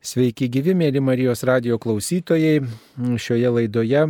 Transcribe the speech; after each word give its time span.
Sveiki 0.00 0.46
gyvi, 0.48 0.72
mėly 0.72 1.00
Marijos 1.04 1.42
radio 1.44 1.76
klausytojai. 1.76 2.62
Šioje 3.20 3.50
laidoje 3.52 4.06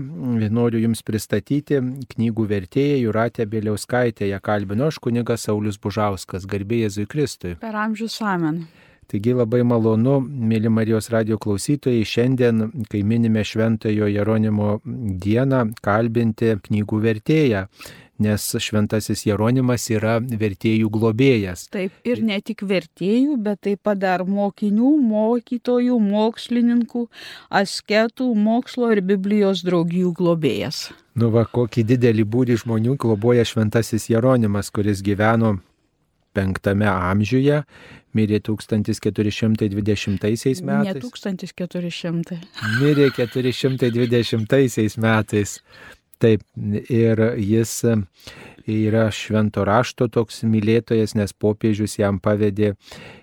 noriu 0.54 0.78
Jums 0.84 1.00
pristatyti 1.02 1.80
knygų 2.12 2.44
vertėją 2.52 3.00
Juratę 3.08 3.42
Bėliauskaitę. 3.50 4.28
Ją 4.30 4.38
kalbino 4.38 4.86
aš 4.86 5.00
kunigas 5.02 5.48
Saulis 5.48 5.80
Bužauskas, 5.82 6.46
garbė 6.46 6.84
Jėzui 6.84 7.08
Kristui. 7.10 7.56
Per 7.58 7.74
amžius 7.74 8.20
amen. 8.22 8.68
Taigi 9.10 9.34
labai 9.34 9.64
malonu, 9.66 10.20
mėly 10.22 10.70
Marijos 10.70 11.10
radio 11.10 11.40
klausytojai, 11.42 12.06
šiandien, 12.06 12.68
kai 12.86 13.00
minime 13.02 13.42
Šventojo 13.42 14.06
Jeronimo 14.06 14.76
dieną, 14.86 15.64
kalbinti 15.82 16.52
knygų 16.68 17.02
vertėją 17.08 17.64
nes 18.20 18.44
šventasis 18.60 19.24
Jeronimas 19.26 19.86
yra 19.92 20.18
vertėjų 20.20 20.90
globėjas. 20.92 21.66
Taip, 21.72 21.94
ir 22.04 22.22
ne 22.26 22.40
tik 22.44 22.64
vertėjų, 22.68 23.38
bet 23.40 23.62
taip 23.66 23.82
pat 23.88 24.00
dar 24.02 24.24
mokinių, 24.28 24.92
mokytojų, 25.10 25.96
mokslininkų, 26.04 27.06
asketų, 27.62 28.28
mokslo 28.36 28.92
ir 28.94 29.02
Biblijos 29.12 29.64
draugijų 29.66 30.12
globėjas. 30.20 30.90
Nu 31.20 31.32
va, 31.34 31.46
kokį 31.48 31.84
didelį 31.94 32.24
būrį 32.32 32.60
žmonių 32.62 32.94
globoja 33.00 33.44
šventasis 33.48 34.08
Jeronimas, 34.12 34.70
kuris 34.70 35.02
gyveno 35.04 35.56
penktame 36.36 36.86
amžiuje, 36.86 37.64
mirė 38.14 38.40
1420 38.46 40.18
metais. 40.20 40.60
Ne 40.62 40.94
1400. 41.00 42.38
Mirė 42.78 43.10
420 43.16 44.98
metais. 45.02 45.58
Taip, 46.20 46.42
ir 46.92 47.20
jis 47.40 47.78
yra 48.68 49.06
švento 49.14 49.64
rašto 49.64 50.08
toks 50.12 50.42
mylėtojas, 50.44 51.14
nes 51.16 51.32
popiežius 51.32 51.96
jam 51.98 52.18
pavedė 52.20 52.74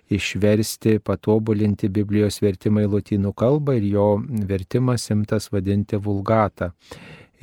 išversti, 0.10 0.98
patobulinti 1.06 1.92
Biblijos 1.94 2.42
vertimą 2.42 2.88
į 2.88 2.92
lotynų 2.96 3.34
kalbą 3.38 3.78
ir 3.78 3.86
jo 3.92 4.08
vertimas 4.50 5.10
imtas 5.14 5.52
vadinti 5.54 6.00
vulgatą. 6.02 6.72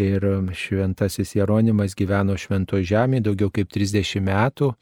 Ir 0.01 0.25
šventasis 0.59 1.37
Jeronimas 1.37 1.95
gyveno 1.95 2.35
švento 2.35 2.81
žemėje 2.83 3.29
daugiau 3.29 3.53
kaip 3.55 3.71
30 3.71 4.25
metų. 4.27 4.73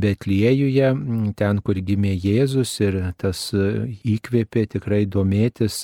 Betliejuje, 0.00 0.94
ten, 1.36 1.60
kur 1.60 1.76
gimė 1.84 2.14
Jėzus 2.14 2.72
ir 2.80 2.96
tas 3.20 3.50
įkvėpė 3.52 4.64
tikrai 4.78 5.02
domėtis 5.04 5.82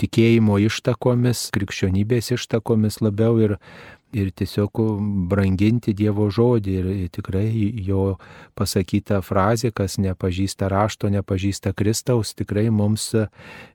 tikėjimo 0.00 0.58
ištakomis, 0.66 1.48
krikščionybės 1.54 2.32
ištakomis 2.36 3.00
labiau 3.04 3.38
ir, 3.42 3.56
ir 4.14 4.30
tiesiog 4.30 4.80
branginti 5.30 5.94
Dievo 5.96 6.30
žodį. 6.32 6.74
Ir 6.74 7.12
tikrai 7.14 7.48
jo 7.86 8.16
pasakyta 8.58 9.20
frazė, 9.24 9.72
kas 9.74 9.98
nepažįsta 10.02 10.70
rašto, 10.72 11.10
nepažįsta 11.12 11.74
Kristaus, 11.76 12.34
tikrai 12.38 12.70
mums 12.70 13.12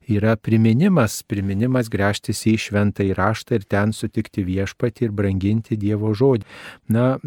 yra 0.09 0.33
priminimas, 0.41 1.21
priminimas 1.29 1.89
grėžtis 1.91 2.41
į 2.49 2.55
šventą 2.65 3.05
įraštą 3.11 3.59
ir 3.59 3.65
ten 3.69 3.93
sutikti 3.93 4.43
viešpatį 4.47 5.05
ir 5.05 5.13
branginti 5.15 5.77
Dievo 5.79 6.15
žodį. 6.17 6.47
Na, 6.89 7.19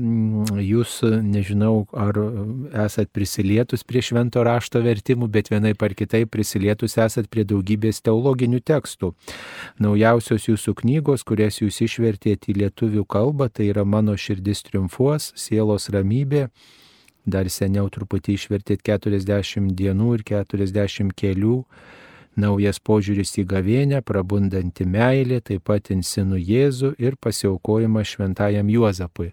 jūs, 0.58 0.98
nežinau, 1.04 1.86
ar 1.94 2.18
esat 2.84 3.12
prisilietus 3.14 3.86
prie 3.86 4.02
švento 4.02 4.42
rašto 4.46 4.82
vertimų, 4.82 5.30
bet 5.30 5.52
vienai 5.52 5.74
par 5.78 5.94
kitai 5.98 6.24
prisilietus 6.26 6.98
esat 6.98 7.30
prie 7.30 7.46
daugybės 7.46 8.02
teologinių 8.02 8.62
tekstų. 8.66 9.12
Naujausios 9.82 10.48
jūsų 10.50 10.74
knygos, 10.82 11.22
kurias 11.28 11.60
jūs 11.62 11.78
išvertėte 11.86 12.50
į 12.50 12.58
lietuvių 12.64 13.01
kalbą, 13.08 13.48
tai 13.52 13.70
yra 13.72 13.84
Mano 13.84 14.16
širdis 14.16 14.64
triumfuos, 14.66 15.32
sielos 15.38 15.88
ramybė. 15.92 16.48
Dar 17.26 17.46
seniau 17.46 17.86
truputį 17.92 18.34
išvertėt 18.34 18.82
40 18.82 19.74
dienų 19.78 20.14
ir 20.18 20.24
40 20.26 21.12
kelių 21.14 21.58
naujas 22.36 22.80
požiūris 22.80 23.34
į 23.42 23.44
gavėnę, 23.48 24.00
prabundanti 24.06 24.86
meilė, 24.88 25.40
taip 25.44 25.66
pat 25.68 25.90
insinų 25.92 26.40
Jėzų 26.40 26.94
ir 27.02 27.18
pasiaukojimas 27.20 28.14
šventajam 28.14 28.70
Juozapui. 28.72 29.32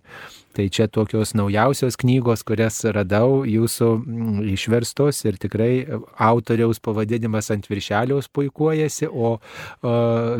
Tai 0.59 0.65
čia 0.67 0.89
tokios 0.91 1.31
naujausios 1.39 1.95
knygos, 1.95 2.41
kurias 2.43 2.81
radau 2.91 3.45
jūsų 3.47 3.85
mm, 3.95 4.39
išverstos 4.57 5.21
ir 5.23 5.37
tikrai 5.39 5.85
autoriaus 6.19 6.81
pavadinimas 6.83 7.47
ant 7.53 7.69
viršeliaus 7.69 8.27
puikuojasi, 8.35 9.07
o, 9.07 9.37
o 9.39 9.93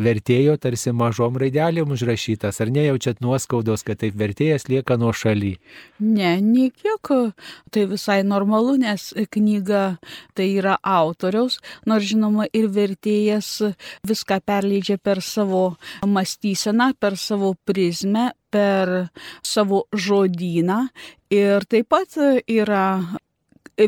vertėjo 0.04 0.58
tarsi 0.60 0.92
mažom 0.92 1.38
raidelėm 1.40 1.94
užrašytas. 1.96 2.60
Ar 2.60 2.68
nejaučiat 2.74 3.22
nuoskaudos, 3.24 3.80
kad 3.86 4.02
taip 4.02 4.18
vertėjas 4.20 4.68
lieka 4.68 4.98
nuo 5.00 5.14
šaly? 5.16 5.54
Ne, 6.04 6.34
niekiek. 6.44 7.12
Tai 7.72 7.86
visai 7.88 8.18
normalu, 8.20 8.76
nes 8.82 9.06
knyga 9.32 9.86
tai 10.36 10.50
yra 10.58 10.76
autoriaus, 10.84 11.62
nors 11.88 12.04
žinoma 12.12 12.50
ir 12.52 12.68
vertėjas 12.68 13.54
viską 14.04 14.42
perleidžia 14.44 15.00
per 15.00 15.24
savo 15.24 15.78
mąstyseną, 16.04 16.92
per 17.00 17.16
savo 17.16 17.54
prizmę, 17.64 18.34
per 18.50 19.10
savo 19.42 19.84
žodyną 19.92 20.82
ir 21.30 21.66
taip 21.70 21.90
pat 21.90 22.18
yra 22.50 22.86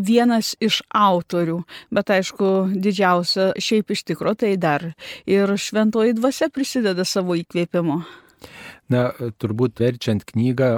vienas 0.01 0.55
iš 0.63 0.81
autorių, 0.97 1.59
bet 1.93 2.13
aišku, 2.15 2.73
didžiausia 2.73 3.53
šiaip 3.61 3.93
iš 3.93 4.05
tikro 4.09 4.35
tai 4.39 4.55
dar 4.57 4.93
ir 5.29 5.53
šventoji 5.57 6.17
dvasia 6.17 6.49
prisideda 6.49 7.05
savo 7.05 7.37
įkvėpimu. 7.37 8.01
Na, 8.91 9.13
turbūt 9.41 9.79
verčiant 9.81 10.25
knygą 10.27 10.75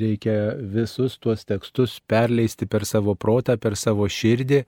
reikia 0.00 0.34
visus 0.60 1.16
tuos 1.18 1.42
tekstus 1.48 1.96
perleisti 2.06 2.68
per 2.70 2.84
savo 2.86 3.16
protą, 3.18 3.56
per 3.58 3.74
savo 3.80 4.06
širdį. 4.10 4.60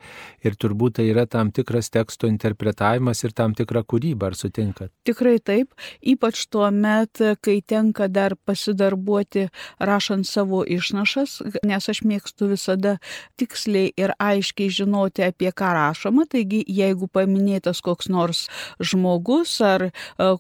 Ir 0.43 0.57
turbūt 0.59 0.97
tai 0.99 1.07
yra 1.13 1.27
tam 1.31 1.53
tikras 1.55 1.93
teksto 1.93 2.27
interpretavimas 2.31 3.23
ir 3.23 3.35
tam 3.37 3.55
tikra 3.55 3.85
kūryba, 3.87 4.31
ar 4.33 4.39
sutinkat? 4.39 4.91
Tikrai 5.07 5.37
taip, 5.45 5.77
ypač 6.01 6.47
tuo 6.51 6.71
met, 6.75 7.21
kai 7.45 7.61
tenka 7.61 8.09
dar 8.11 8.35
pasidarbuoti 8.49 9.47
rašant 9.79 10.27
savo 10.27 10.65
išnašas, 10.65 11.39
nes 11.69 11.89
aš 11.93 12.03
mėgstu 12.09 12.51
visada 12.51 12.97
tiksliai 13.39 13.93
ir 14.01 14.17
aiškiai 14.19 14.73
žinoti, 14.73 15.27
apie 15.29 15.53
ką 15.55 15.71
rašoma, 15.77 16.27
taigi 16.31 16.65
jeigu 16.67 17.07
paminėtas 17.13 17.85
koks 17.85 18.11
nors 18.11 18.47
žmogus 18.83 19.55
ar 19.63 19.89
e, 19.91 19.93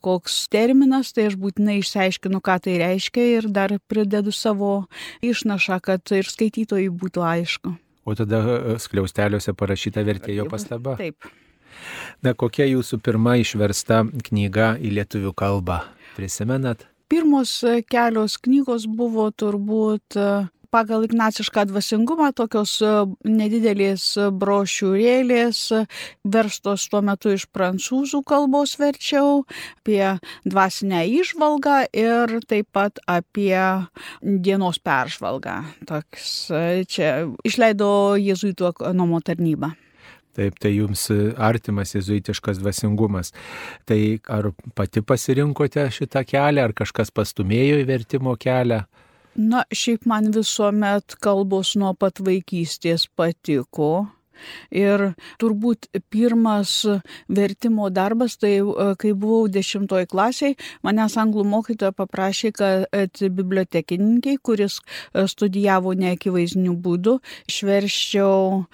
koks 0.02 0.46
terminas, 0.52 1.12
tai 1.14 1.28
aš 1.30 1.38
būtinai 1.38 1.78
išsiaiškinu, 1.82 2.21
aiškinu, 2.22 2.40
ką 2.40 2.60
tai 2.62 2.78
reiškia 2.78 3.38
ir 3.38 3.48
dar 3.50 3.78
pridedu 3.88 4.32
savo 4.32 4.86
išnašą, 5.22 5.80
kad 5.82 6.02
ir 6.12 6.24
skaitytojai 6.24 6.88
būtų 6.90 7.22
aišku. 7.22 7.74
O 8.04 8.14
tada 8.14 8.38
e, 8.42 8.78
skliausteliuose 8.78 9.52
parašyta 9.54 10.02
vertėjo 10.02 10.48
pastaba. 10.50 10.96
Taip. 10.96 11.16
Na, 12.22 12.34
kokia 12.34 12.66
jūsų 12.66 13.00
pirma 13.02 13.36
išversta 13.40 14.04
knyga 14.28 14.76
į 14.78 14.92
lietuvių 14.98 15.32
kalbą? 15.34 15.82
Prisimenat? 16.16 16.86
Pirmos 17.08 17.64
kelios 17.90 18.38
knygos 18.38 18.86
buvo 18.86 19.30
turbūt 19.30 20.16
pagal 20.72 21.04
ignacišką 21.04 21.66
dvasingumą 21.68 22.30
tokios 22.36 22.78
e, 22.80 22.90
nedidelės 23.28 24.06
brošiūrėlės, 24.40 25.60
verstos 26.24 26.86
tuo 26.88 27.02
metu 27.04 27.34
iš 27.36 27.44
prancūzų 27.52 28.22
kalbos 28.28 28.74
verčiau, 28.80 29.42
apie 29.82 30.16
dvasinę 30.48 31.04
išvalgą 31.20 31.76
ir 31.92 32.38
taip 32.48 32.70
pat 32.72 33.02
apie 33.04 33.60
dienos 34.22 34.80
peržvalgą. 34.80 35.60
Toks, 35.88 36.32
e, 36.56 36.82
čia 36.88 37.12
išleido 37.44 37.92
jėzuitų 38.16 38.72
ekonomo 38.72 39.20
tarnybą. 39.20 39.74
Taip, 40.32 40.56
tai 40.56 40.70
jums 40.72 41.10
artimas 41.36 41.92
jezuitiškas 41.92 42.62
dvasingumas. 42.62 43.34
Tai 43.84 44.00
ar 44.32 44.48
pati 44.72 45.02
pasirinkote 45.04 45.84
šitą 45.92 46.24
kelią, 46.24 46.70
ar 46.70 46.72
kažkas 46.72 47.12
pastumėjo 47.12 47.82
į 47.82 47.88
vertimo 47.90 48.32
kelią? 48.40 48.86
Na, 49.34 49.62
šiaip 49.72 50.04
man 50.04 50.28
visuomet 50.34 51.14
kalbos 51.24 51.72
nuo 51.80 51.94
pat 51.96 52.20
vaikystės 52.20 53.06
patiko. 53.16 54.10
Ir 54.74 55.12
turbūt 55.38 55.86
pirmas 56.10 56.72
vertimo 57.30 57.86
darbas, 57.94 58.34
tai 58.42 58.56
e, 58.58 58.86
kai 58.98 59.12
buvau 59.14 59.46
dešimtoj 59.52 60.08
klasiai, 60.10 60.56
manęs 60.82 61.14
anglų 61.20 61.44
mokytoja 61.52 61.92
paprašė, 61.94 62.50
kad 62.56 63.22
bibliotekininkai, 63.22 64.38
kuris 64.42 64.80
e, 64.80 65.28
studijavo 65.30 65.94
neakivaizdiniu 66.00 66.74
būdu, 66.74 67.20
išverščiau 67.52 68.64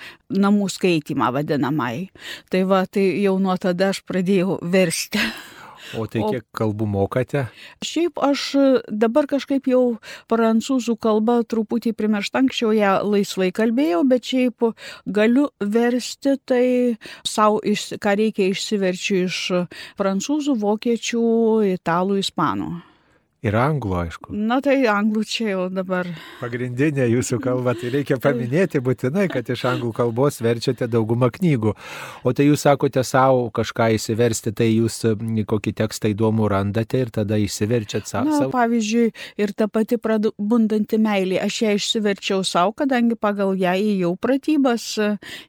namų 0.41 0.71
skaitimą 0.73 1.31
vadinamai. 1.37 2.09
Tai 2.49 2.65
va, 2.73 2.83
tai 2.89 3.11
jau 3.21 3.37
nuo 3.43 3.59
tada 3.61 3.93
aš 3.93 4.03
pradėjau 4.09 4.59
versti. 4.65 5.23
O 5.97 6.07
tai 6.11 6.25
kiek 6.25 6.45
o, 6.45 6.51
kalbų 6.61 6.89
mokate? 6.91 7.47
Šiaip 7.85 8.21
aš 8.25 8.45
dabar 8.89 9.29
kažkaip 9.31 9.69
jau 9.71 9.83
prancūzų 10.31 10.97
kalbą 11.01 11.41
truputį 11.49 11.95
primirštą, 11.99 12.45
anksčiau 12.45 12.75
ją 12.77 12.99
laisvai 13.07 13.51
kalbėjau, 13.57 14.03
bet 14.09 14.29
šiaip 14.33 14.69
galiu 15.07 15.49
versti 15.63 16.37
tai 16.49 16.67
savo, 17.27 17.63
ką 17.63 18.19
reikia 18.21 18.51
išsiverčiu 18.53 19.25
iš 19.29 19.41
prancūzų, 20.01 20.59
vokiečių, 20.61 21.25
italų, 21.79 22.21
ispanų. 22.25 22.88
Ir 23.39 23.55
anglų, 23.55 23.93
aišku. 24.01 24.33
Na 24.35 24.57
tai 24.59 24.81
anglų 24.91 25.21
čia 25.31 25.45
jau 25.53 25.65
dabar. 25.71 26.09
Pagrindinė 26.41 27.05
jūsų 27.07 27.37
kalba, 27.39 27.77
tai 27.79 27.93
reikia 27.95 28.17
paminėti 28.19 28.81
būtinai, 28.83 29.29
kad 29.31 29.47
iš 29.55 29.63
anglų 29.71 29.93
kalbos 29.95 30.41
verčiate 30.43 30.89
daugumą 30.91 31.29
knygų. 31.37 31.75
O 32.27 32.33
tai 32.35 32.49
jūs 32.49 32.65
sakote 32.67 33.05
savo 33.07 33.45
kažką 33.55 33.93
įsiversti, 33.95 34.51
tai 34.59 34.67
jūs 34.73 35.05
kokį 35.53 35.75
tekstą 35.85 36.11
įdomų 36.17 36.49
randate 36.51 37.05
ir 37.05 37.13
tada 37.15 37.39
įsiverčiat 37.39 38.11
savo. 38.11 38.33
Na, 38.33 38.49
pavyzdžiui, 38.51 39.13
ir 39.39 39.55
ta 39.55 39.71
pati 39.71 40.01
prabundanti 40.03 40.99
meilė, 40.99 41.39
aš 41.45 41.61
ją 41.63 41.77
išsiverčiau 41.79 42.43
savo, 42.43 42.75
kadangi 42.83 43.15
pagal 43.15 43.55
ją 43.55 43.77
įėjau 43.79 44.13
pratybas 44.19 44.89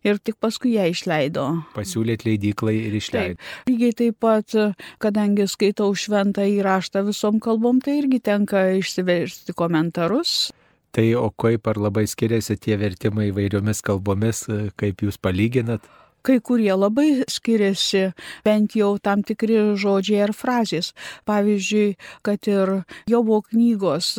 ir 0.06 0.21
tik 0.21 0.38
paskui 0.38 0.75
ją 0.75 0.86
išleido. 0.94 1.47
Pasiūlėt 1.74 2.27
leidyklai 2.30 2.77
ir 2.83 3.01
išleido. 3.01 3.41
Taip. 3.41 3.74
Lygiai 3.74 3.97
taip 4.06 4.21
pat, 4.21 4.53
kadangi 5.01 5.50
skaitau 5.50 5.89
šventą 5.97 6.45
įraštą 6.53 7.07
visom 7.09 7.41
kalbom, 7.41 7.78
tai 7.83 7.99
irgi 8.01 8.19
tenka 8.23 8.69
išsiversti 8.79 9.55
komentarus. 9.57 10.51
Tai 10.91 11.05
o 11.21 11.29
kaip 11.29 11.67
ar 11.69 11.77
labai 11.77 12.07
skiriasi 12.09 12.57
tie 12.57 12.77
vertimai 12.81 13.29
įvairiomis 13.29 13.83
kalbomis, 13.85 14.47
kaip 14.79 15.03
jūs 15.05 15.19
palyginat? 15.21 15.85
Kai 16.19 16.41
kurie 16.43 16.73
labai 16.75 17.23
skiriasi, 17.31 18.09
bent 18.43 18.73
jau 18.75 18.89
tam 18.99 19.21
tikri 19.23 19.55
žodžiai 19.79 20.25
ar 20.25 20.33
frazės. 20.35 20.91
Pavyzdžiui, 21.29 21.95
kad 22.27 22.49
ir 22.51 22.73
Jobo 23.07 23.39
knygos 23.47 24.11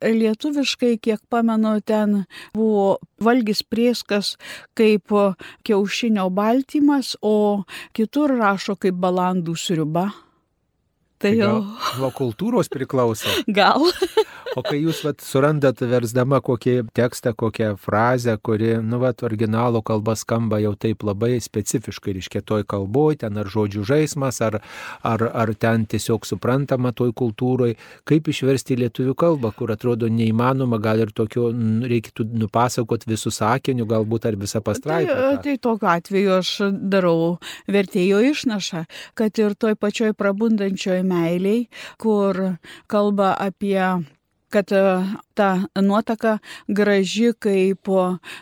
lietuviškai, 0.00 0.94
kiek 1.04 1.20
pamenu, 1.28 1.74
ten 1.84 2.22
buvo 2.56 3.02
valgys 3.20 3.60
prieskas 3.68 4.38
kaip 4.78 5.12
kiaušinio 5.68 6.30
baltymas, 6.32 7.18
o 7.20 7.64
kitur 7.92 8.32
rašo 8.40 8.78
kaip 8.80 8.96
balandų 8.96 9.58
sriuba. 9.58 10.08
Tai 11.22 11.32
jau. 11.38 11.52
Nuo 12.00 12.10
kultūros 12.16 12.70
priklauso. 12.72 13.30
Gal. 13.46 13.84
O 14.56 14.62
kai 14.64 14.82
jūs 14.82 15.00
vat, 15.06 15.22
surandat 15.24 15.80
versdama 15.88 16.42
kokį 16.44 16.74
tekstą, 16.96 17.32
kokią 17.38 17.72
frazę, 17.80 18.34
kuri, 18.44 18.74
nu, 18.84 18.98
vat, 19.00 19.22
originalo 19.24 19.80
kalba 19.86 20.14
skamba 20.18 20.58
jau 20.60 20.74
taip 20.76 21.04
labai 21.06 21.38
specifiškai, 21.40 22.16
reiškia 22.18 22.42
toj 22.44 22.66
kalboje, 22.68 23.22
ten 23.22 23.40
ar 23.40 23.48
žodžių 23.48 23.84
žaidimas, 23.88 24.42
ar, 24.44 24.58
ar, 25.08 25.24
ar 25.44 25.54
ten 25.56 25.86
tiesiog 25.88 26.28
suprantama 26.28 26.92
toj 26.96 27.14
kultūroje, 27.16 27.78
kaip 28.08 28.28
išversti 28.28 28.76
į 28.76 28.80
lietuvių 28.84 29.16
kalbą, 29.24 29.54
kur 29.56 29.72
atrodo 29.72 30.10
neįmanoma, 30.12 30.80
gal 30.82 31.00
ir 31.06 31.14
tokio 31.16 31.48
reikėtų 31.52 32.28
nupasakot 32.44 33.08
visų 33.08 33.32
sakinių, 33.32 33.88
galbūt 33.88 34.28
ar 34.28 34.40
visą 34.40 34.60
pastraipą. 34.64 35.16
Tai, 35.16 35.36
tai 35.46 35.58
tokiu 35.62 35.92
atveju 35.96 36.38
aš 36.40 36.54
darau 36.92 37.36
vertėjo 37.72 38.20
išnašą, 38.32 38.84
kad 39.18 39.40
ir 39.40 39.56
toj 39.56 39.78
pačioj 39.80 40.16
prabundančioj 40.18 41.00
meiliai, 41.06 41.68
kur 42.02 42.58
kalba 42.90 43.32
apie 43.40 43.78
kad 44.52 44.72
ta 45.34 45.48
nuotaka 45.80 46.36
graži 46.68 47.32
kaip 47.38 47.88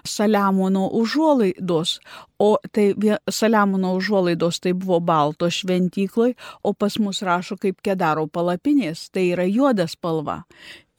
Saliamono 0.04 0.88
užuolaidos, 1.00 1.98
o 2.38 2.56
tai 2.72 2.90
Saliamono 3.30 3.94
užuolaidos 3.98 4.60
tai 4.60 4.74
buvo 4.74 5.00
balto 5.00 5.50
šventykloj, 5.50 6.34
o 6.62 6.74
pas 6.74 6.98
mus 6.98 7.22
rašo 7.22 7.56
kaip 7.60 7.80
kedaro 7.84 8.26
palapinės, 8.26 9.08
tai 9.14 9.30
yra 9.34 9.46
juoda 9.48 9.86
spalva. 9.90 10.42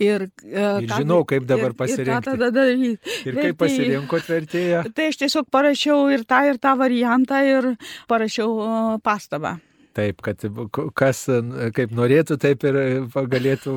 Ir, 0.01 0.23
ir 0.41 0.87
žinau, 0.89 1.21
kaip 1.29 1.45
dabar 1.45 1.75
pasirinkti. 1.77 2.33
Ir, 2.33 2.45
daryti. 2.55 3.17
ir 3.29 3.35
kaip 3.37 3.59
pasirinkot 3.61 4.29
vertėją? 4.31 4.85
Tai 4.97 5.09
aš 5.11 5.19
tiesiog 5.21 5.49
parašiau 5.53 6.07
ir 6.15 6.25
tą, 6.25 6.41
ir 6.49 6.57
tą 6.61 6.73
variantą 6.79 7.43
ir 7.45 7.73
parašiau 8.09 8.97
pastabą. 9.05 9.59
Taip, 9.91 10.21
kad 10.23 10.39
kas 10.95 11.25
kaip 11.75 11.91
norėtų, 11.91 12.37
taip 12.39 12.63
ir 12.63 12.77
galėtų 13.11 13.73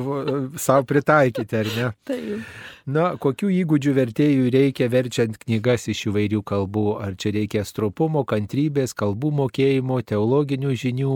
savo 0.55 0.85
pritaikyti, 0.87 1.59
ar 1.59 1.71
ne? 1.75 1.89
Taip. 2.07 2.53
Na, 2.85 3.09
kokių 3.19 3.49
įgūdžių 3.63 3.93
vertėjų 3.97 4.49
reikia 4.53 4.87
verčiant 4.93 5.35
knygas 5.41 5.89
iš 5.91 6.05
įvairių 6.11 6.43
kalbų? 6.45 6.85
Ar 7.01 7.17
čia 7.19 7.33
reikia 7.35 7.65
stropumo, 7.67 8.23
kantrybės, 8.29 8.93
kalbų 8.95 9.33
mokėjimo, 9.41 9.99
teologinių 10.05 10.75
žinių, 10.85 11.15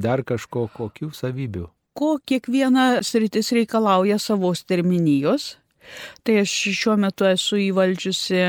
dar 0.00 0.22
kažko, 0.24 0.68
kokių 0.78 1.10
savybių? 1.18 1.66
Ko 1.98 2.14
kiekviena 2.22 3.02
sritis 3.02 3.50
reikalauja 3.52 4.20
savos 4.22 4.62
terminijos, 4.62 5.56
Tai 6.26 6.36
aš 6.42 6.54
šiuo 6.78 6.96
metu 7.00 7.26
esu 7.28 7.58
įvaldžiusi 7.68 8.42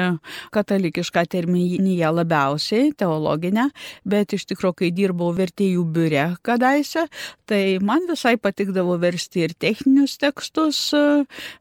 katalikišką 0.56 1.26
terminiją 1.32 2.12
labiausiai, 2.18 2.92
teologinę, 3.00 3.70
bet 4.10 4.36
iš 4.38 4.48
tikrųjų, 4.52 4.78
kai 4.84 4.92
dirbau 4.96 5.32
vertėjų 5.38 5.86
biure 5.96 6.26
kadaise, 6.46 7.08
tai 7.50 7.64
man 7.84 8.08
visai 8.10 8.36
patikdavo 8.42 8.98
versti 9.02 9.48
ir 9.48 9.56
techninius 9.58 10.18
tekstus 10.22 10.82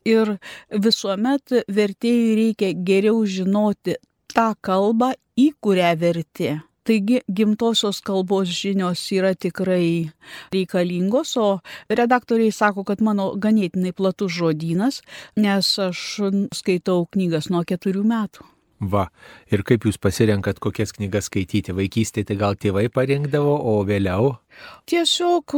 ir 0.09 0.37
visuomet 0.71 1.61
vertėjui 1.69 2.39
reikia 2.43 2.73
geriau 2.77 3.25
žinoti 3.27 3.99
tą 4.35 4.53
kalbą, 4.61 5.15
į 5.39 5.53
kurią 5.63 5.93
verti. 6.01 6.57
Taigi 6.89 7.21
gimtosios 7.29 8.01
kalbos 8.01 8.49
žinios 8.49 9.03
yra 9.13 9.35
tikrai 9.37 10.09
reikalingos, 10.55 11.37
o 11.37 11.61
redaktoriai 11.93 12.55
sako, 12.55 12.87
kad 12.89 13.03
mano 13.05 13.35
ganėtinai 13.37 13.93
platus 13.93 14.33
žodynas, 14.39 15.03
nes 15.37 15.75
aš 15.85 16.05
skaitau 16.57 17.05
knygas 17.13 17.51
nuo 17.53 17.61
keturių 17.69 18.07
metų. 18.09 18.49
Va, 18.79 19.09
ir 19.51 19.65
kaip 19.67 19.89
jūs 19.89 19.97
pasirenkat, 19.99 20.61
kokias 20.63 20.93
knygas 20.95 21.27
skaityti? 21.27 21.75
Vaikystėje 21.75 22.29
tai 22.29 22.37
gal 22.39 22.55
tėvai 22.55 22.85
parinkdavo, 22.95 23.57
o 23.59 23.81
vėliau? 23.83 24.37
Tiesiog 24.87 25.55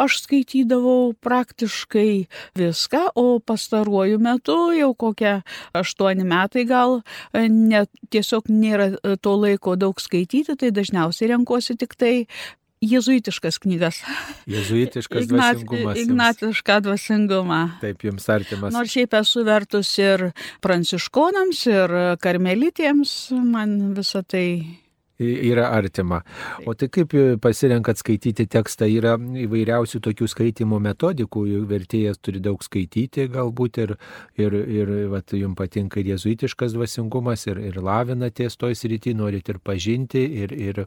aš 0.00 0.16
skaitydavau 0.24 1.12
praktiškai 1.20 2.24
viską, 2.56 3.02
o 3.12 3.40
pastaruoju 3.44 4.16
metu 4.24 4.56
jau 4.72 4.92
kokie 4.96 5.34
aštuoni 5.76 6.24
metai 6.24 6.64
gal, 6.68 7.02
ne, 7.36 7.84
tiesiog 8.08 8.48
nėra 8.48 8.94
to 9.20 9.36
laiko 9.36 9.76
daug 9.76 10.00
skaityti, 10.00 10.56
tai 10.56 10.72
dažniausiai 10.72 11.34
renkuosi 11.34 11.76
tik 11.76 11.96
tai 12.00 12.14
jezuitiškas 12.82 13.58
knygas. 13.62 14.02
Jezuitiškas 14.50 15.26
Ignat, 15.26 15.56
dvasingumas. 15.56 15.98
Ignatišką 16.02 16.78
dvasingumą. 16.86 17.60
Taip, 17.80 18.04
jums 18.08 18.28
artimas. 18.32 18.74
Nors 18.74 18.92
šiaip 18.92 19.14
esu 19.22 19.44
vertus 19.46 19.94
ir 20.02 20.28
pranciškonams, 20.64 21.64
ir 21.70 21.96
karmelitėms, 22.22 23.16
man 23.46 23.94
visą 23.96 24.24
tai 24.26 24.46
yra 25.22 25.68
artima. 25.72 26.22
O 26.66 26.74
tai 26.74 26.88
kaip 26.92 27.14
pasirenkat 27.42 28.00
skaityti 28.02 28.46
tekstą? 28.50 28.88
Yra 28.90 29.16
įvairiausių 29.16 30.02
tokių 30.04 30.28
skaitimo 30.30 30.80
metodikų, 30.82 31.44
vertėjas 31.70 32.20
turi 32.22 32.42
daug 32.42 32.62
skaityti 32.64 33.28
galbūt 33.32 33.80
ir, 33.82 33.94
ir, 34.40 34.56
ir 34.56 34.92
vat, 35.12 35.32
jums 35.36 35.58
patinka 35.58 36.00
ir 36.00 36.12
jezuitiškas 36.12 36.76
dvasingumas, 36.76 37.46
ir, 37.50 37.60
ir 37.70 37.78
lavinatės 37.82 38.58
toj 38.60 38.76
srity, 38.78 39.14
norit 39.18 39.48
ir 39.52 39.60
pažinti, 39.62 40.22
ir, 40.42 40.52
ir, 40.52 40.84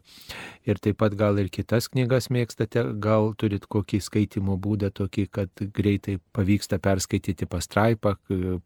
ir 0.66 0.82
taip 0.82 1.00
pat 1.02 1.16
gal 1.18 1.38
ir 1.42 1.50
kitas 1.52 1.90
knygas 1.92 2.30
mėgstate, 2.34 2.84
gal 3.02 3.32
turit 3.38 3.66
kokį 3.70 4.02
skaitimo 4.04 4.58
būdą 4.60 4.92
tokį, 4.96 5.26
kad 5.32 5.66
greitai 5.76 6.18
pavyksta 6.36 6.80
perskaityti 6.82 7.48
pastraipą, 7.50 8.16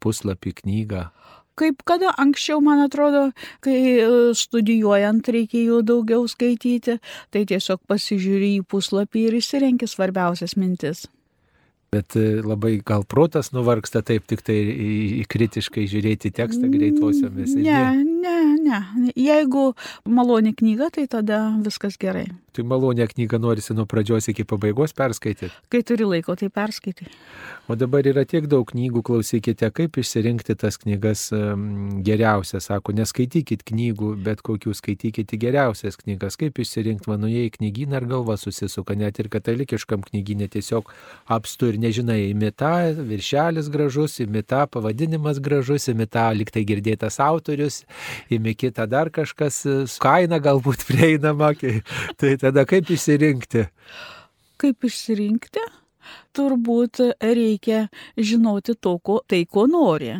puslapį, 0.01 0.55
knygą 0.63 1.07
kaip 1.61 1.85
kada 1.87 2.11
anksčiau, 2.21 2.61
man 2.65 2.83
atrodo, 2.87 3.29
kai 3.63 3.77
e, 3.93 4.09
studijuojant 4.37 5.31
reikėjo 5.37 5.81
daugiau 5.85 6.27
skaityti, 6.31 6.99
tai 7.33 7.45
tiesiog 7.49 7.83
pasižiūri 7.89 8.55
į 8.59 8.67
puslapį 8.71 9.27
ir 9.29 9.41
įsirenki 9.41 9.89
svarbiausias 9.89 10.57
mintis. 10.59 11.07
Bet 11.91 12.15
e, 12.15 12.39
labai 12.39 12.77
gal 12.87 13.03
protas 13.03 13.51
nuvargsta 13.51 13.99
taip 14.07 14.23
tik 14.29 14.45
tai 14.47 14.57
kritiškai 15.27 15.83
žiūrėti 15.91 16.31
tekstą 16.37 16.69
greitosiomis. 16.71 17.57
Ne, 17.59 17.81
ne, 18.05 18.37
ne. 18.71 19.11
Jeigu 19.15 19.71
maloni 20.05 20.55
knyga, 20.57 20.91
tai 20.95 21.07
tada 21.11 21.43
viskas 21.65 21.99
gerai. 22.01 22.29
Tai 22.51 22.63
malonę 22.67 23.07
knygą 23.07 23.39
norisi 23.39 23.73
nuo 23.73 23.85
pradžios 23.87 24.27
iki 24.27 24.43
pabaigos 24.43 24.91
perskaityti. 24.93 25.53
Kai 25.71 25.79
turi 25.87 26.03
laiko, 26.03 26.35
tai 26.35 26.49
perskaitai. 26.51 27.07
O 27.71 27.77
dabar 27.79 28.03
yra 28.03 28.25
tiek 28.27 28.43
daug 28.51 28.67
knygų, 28.67 28.99
klausykite, 29.07 29.69
kaip 29.71 29.95
išsirinkti 30.01 30.57
tas 30.59 30.75
knygas 30.81 31.29
geriausias. 32.03 32.67
Sako, 32.67 32.91
neskaitykit 32.97 33.63
knygų, 33.69 34.09
bet 34.25 34.43
kokių 34.43 34.75
skaitykite 34.75 35.39
geriausias 35.39 35.95
knygas. 36.01 36.35
Kaip 36.41 36.59
išsirinkti, 36.59 37.07
mano 37.07 37.29
jie 37.31 37.45
į 37.47 37.53
knygyną 37.55 38.01
ar 38.01 38.07
galva 38.11 38.35
susisuka, 38.35 38.97
net 38.99 39.23
ir 39.23 39.31
katalikiškam 39.31 40.03
knygynė 40.09 40.49
tiesiog 40.51 40.91
apstu 41.31 41.71
ir 41.71 41.79
nežinai, 41.79 42.19
imita, 42.33 42.73
viršelis 42.99 43.71
gražus, 43.71 44.19
imita, 44.25 44.65
pavadinimas 44.67 45.39
gražus, 45.39 45.87
imita, 45.87 46.27
liktai 46.35 46.65
girdėtas 46.67 47.21
autorius, 47.23 47.85
imi 48.27 48.57
kitą 48.61 48.87
dar 48.89 49.11
kažkas, 49.13 49.61
kaina 50.01 50.41
galbūt 50.43 50.85
prieinama. 50.89 51.53
Tai 52.21 52.33
tada 52.41 52.65
kaip 52.69 52.91
išsirinkti? 52.93 53.67
Kaip 54.61 54.89
išsirinkti? 54.89 55.63
Turbūt 56.35 57.01
reikia 57.21 57.85
žinoti 58.17 58.75
to, 58.79 58.97
ko, 59.03 59.21
tai, 59.27 59.43
ko 59.45 59.67
nori. 59.69 60.15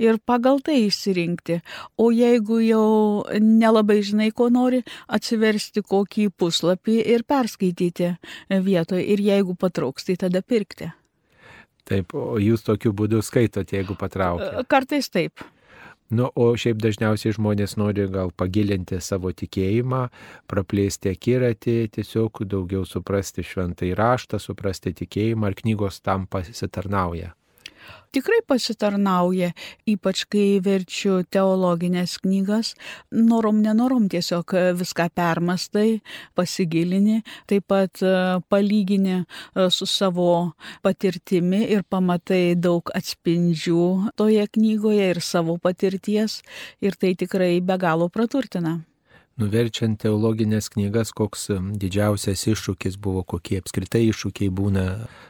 Ir 0.00 0.16
pagal 0.24 0.62
tai 0.64 0.78
išsirinkti. 0.86 1.58
O 2.00 2.08
jeigu 2.14 2.60
jau 2.64 3.24
nelabai 3.40 3.98
žinai, 4.04 4.30
ko 4.36 4.48
nori, 4.52 4.82
atsiversti 5.12 5.84
kokį 5.84 6.30
puslapį 6.32 7.00
ir 7.14 7.26
perskaityti 7.28 8.14
vietoje. 8.50 9.04
Ir 9.04 9.24
jeigu 9.24 9.56
patrauks, 9.60 10.08
tai 10.08 10.16
tada 10.26 10.42
pirkti. 10.42 10.88
Taip, 11.86 12.16
o 12.18 12.40
jūs 12.42 12.64
tokiu 12.66 12.90
būdu 12.96 13.20
skaitote, 13.22 13.76
jeigu 13.78 13.94
patraukia. 13.98 14.64
Kartais 14.66 15.06
taip. 15.12 15.44
Nu, 16.10 16.28
o 16.38 16.52
šiaip 16.54 16.78
dažniausiai 16.78 17.34
žmonės 17.34 17.74
nori 17.80 18.04
gal 18.12 18.30
pagilinti 18.30 19.00
savo 19.02 19.32
tikėjimą, 19.34 20.04
praplėsti 20.46 21.10
akiratį, 21.16 21.78
tiesiog 21.96 22.44
daugiau 22.46 22.84
suprasti 22.86 23.42
šventai 23.42 23.90
raštą, 23.98 24.38
suprasti 24.38 24.94
tikėjimą, 25.02 25.50
ar 25.50 25.58
knygos 25.58 25.98
tam 26.06 26.28
pasitarnauja 26.30 27.34
tikrai 28.16 28.40
pasitarnauja, 28.48 29.52
ypač 29.88 30.24
kai 30.32 30.58
verčiu 30.64 31.20
teologinės 31.28 32.16
knygas, 32.22 32.72
norom 33.12 33.60
nenorom 33.64 34.08
tiesiog 34.12 34.56
viską 34.78 35.08
permastai, 35.16 36.00
pasigilini, 36.38 37.20
taip 37.50 37.68
pat 37.70 38.02
e, 38.02 38.14
palygini 38.48 39.20
e, 39.20 39.68
su 39.70 39.88
savo 39.90 40.56
patirtimi 40.86 41.64
ir 41.76 41.84
pamatai 41.88 42.56
daug 42.56 42.92
atspindžių 42.96 43.86
toje 44.16 44.48
knygoje 44.56 45.12
ir 45.14 45.22
savo 45.22 45.58
patirties. 45.62 46.40
Ir 46.80 46.96
tai 46.96 47.14
tikrai 47.18 47.56
be 47.64 47.76
galo 47.80 48.08
praturtina. 48.12 48.78
Nuverčiant 49.36 49.98
teologinės 50.00 50.70
knygas, 50.72 51.10
koks 51.12 51.50
didžiausias 51.76 52.46
iššūkis 52.48 52.94
buvo, 52.96 53.20
kokie 53.20 53.58
apskritai 53.60 54.06
iššūkiai 54.08 54.48
būna 54.48 54.84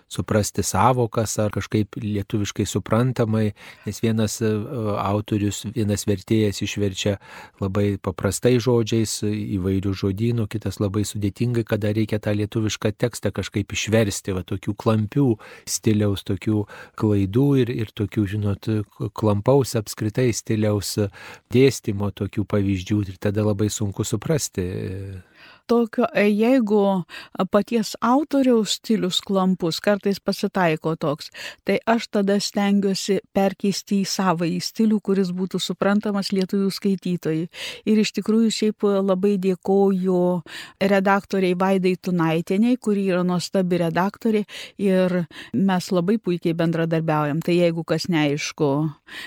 suprasti 0.09 0.63
savokas 0.63 1.39
ar 1.43 1.51
kažkaip 1.55 1.99
lietuviškai 1.99 2.67
suprantamai, 2.69 3.51
nes 3.87 4.01
vienas 4.05 4.39
e, 4.45 4.51
autorius, 5.03 5.65
vienas 5.75 6.07
vertėjas 6.07 6.63
išverčia 6.63 7.17
labai 7.63 7.97
paprastai 7.99 8.57
žodžiais 8.63 9.19
įvairių 9.27 9.95
žodynų, 10.03 10.47
kitas 10.53 10.79
labai 10.83 11.03
sudėtingai, 11.09 11.67
kada 11.67 11.91
reikia 11.97 12.21
tą 12.23 12.37
lietuvišką 12.37 12.95
tekstą 12.95 13.33
kažkaip 13.35 13.75
išversti, 13.75 14.37
va 14.37 14.45
tokių 14.47 14.77
klampių 14.79 15.27
stiliaus, 15.67 16.23
tokių 16.29 16.63
klaidų 17.01 17.49
ir, 17.65 17.75
ir 17.75 17.93
tokių, 17.97 18.27
žinot, 18.37 18.71
klampaus 19.17 19.75
apskritai 19.79 20.29
stiliaus 20.37 20.97
dėstymo 21.53 22.13
tokių 22.15 22.47
pavyzdžių 22.47 23.03
ir 23.07 23.21
tada 23.23 23.43
labai 23.47 23.71
sunku 23.73 23.97
sunku 23.97 24.05
suprasti 24.05 24.63
tokio, 25.67 26.07
e, 26.15 26.29
jeigu 26.31 27.05
paties 27.51 27.95
autoriaus 28.01 28.77
stilius 28.79 29.21
klampus, 29.21 29.81
kartais 29.81 30.21
pasitaiko 30.23 30.95
toks, 30.97 31.31
tai 31.67 31.79
aš 31.87 32.09
tada 32.15 32.39
stengiuosi 32.41 33.19
perkeisti 33.35 34.01
į 34.03 34.09
savąjį 34.11 34.61
stilių, 34.63 35.01
kuris 35.05 35.33
būtų 35.37 35.61
suprantamas 35.63 36.33
lietuvių 36.35 36.71
skaitytojai. 36.75 37.49
Ir 37.87 38.03
iš 38.03 38.13
tikrųjų 38.19 38.53
šiaip 38.55 38.87
labai 38.87 39.37
dėkoju 39.43 40.21
redaktoriai 40.81 41.59
Vaidai 41.59 41.97
Tunaitiniai, 41.97 42.79
kuri 42.79 43.09
yra 43.11 43.25
nuostabi 43.27 43.81
redaktorė 43.83 44.45
ir 44.79 45.19
mes 45.53 45.91
labai 45.93 46.19
puikiai 46.23 46.57
bendradarbiaujam. 46.57 47.43
Tai 47.45 47.57
jeigu 47.57 47.85
kas 47.87 48.09
neaišku, 48.13 48.71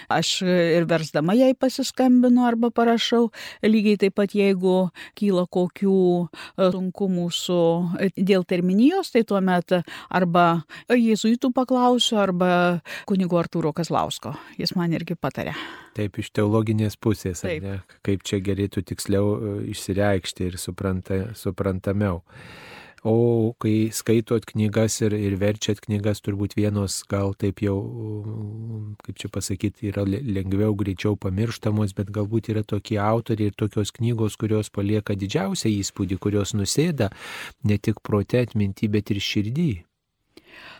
aš 0.09 0.33
ir 0.45 0.87
versdama 0.89 1.35
jai 1.37 1.51
pasiskambinu 1.57 2.45
arba 2.47 2.71
parašau, 2.71 3.29
lygiai 3.65 3.99
taip 4.05 4.17
pat 4.19 4.33
jeigu 4.35 4.89
kyla 5.19 5.45
kokių 5.49 6.28
sunkumų 6.57 7.27
su 7.33 7.59
e, 7.99 8.09
dėl 8.15 8.45
terminijos, 8.49 9.11
tai 9.13 9.23
tuomet 9.27 9.79
arba 10.09 10.63
jėzuitų 10.89 11.51
paklausiu, 11.55 12.19
arba 12.21 12.51
kunigo 13.09 13.39
Artūro 13.41 13.73
Kazlausko. 13.75 14.35
Jis 14.59 14.75
man 14.77 14.93
irgi 14.97 15.17
patarė. 15.19 15.55
Taip, 15.97 16.19
iš 16.21 16.31
teologinės 16.35 16.97
pusės, 17.01 17.43
kaip 18.05 18.25
čia 18.27 18.41
gerėtų 18.43 18.85
tiksliau 18.93 19.35
e, 19.35 19.55
išsireikšti 19.73 20.51
ir 20.51 20.59
supranta, 20.61 21.23
suprantamiau. 21.37 22.21
O 23.03 23.53
kai 23.59 23.89
skaitot 23.95 24.43
knygas 24.49 24.99
ir, 25.05 25.13
ir 25.15 25.37
verčiat 25.39 25.79
knygas, 25.85 26.19
turbūt 26.25 26.57
vienos 26.57 26.99
gal 27.07 27.31
taip 27.39 27.63
jau, 27.63 27.77
kaip 29.05 29.21
čia 29.21 29.31
pasakyti, 29.31 29.91
yra 29.93 30.03
lengviau, 30.05 30.75
greičiau 30.75 31.15
pamirštamos, 31.15 31.95
bet 31.95 32.11
galbūt 32.11 32.51
yra 32.51 32.65
tokie 32.67 32.99
autoriai 32.99 33.53
ir 33.53 33.59
tokios 33.59 33.93
knygos, 33.95 34.35
kurios 34.39 34.71
palieka 34.73 35.15
didžiausią 35.15 35.71
įspūdį, 35.79 36.19
kurios 36.19 36.55
nusėda 36.57 37.11
ne 37.63 37.79
tik 37.79 38.03
prote 38.03 38.43
atminti, 38.43 38.91
bet 38.91 39.15
ir 39.15 39.23
širdį. 39.23 39.71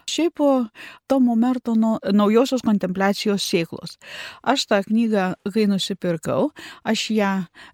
Šiaip 0.10 0.42
Tomo 1.10 1.36
Mertono 1.36 1.98
naujosios 2.14 2.64
kontempliacijos 2.66 3.44
sėklos. 3.46 3.98
Aš 4.42 4.66
tą 4.70 4.80
knygą, 4.86 5.26
kai 5.54 5.66
nusipirkau, 5.70 6.50
aš 6.88 7.04
ją 7.14 7.32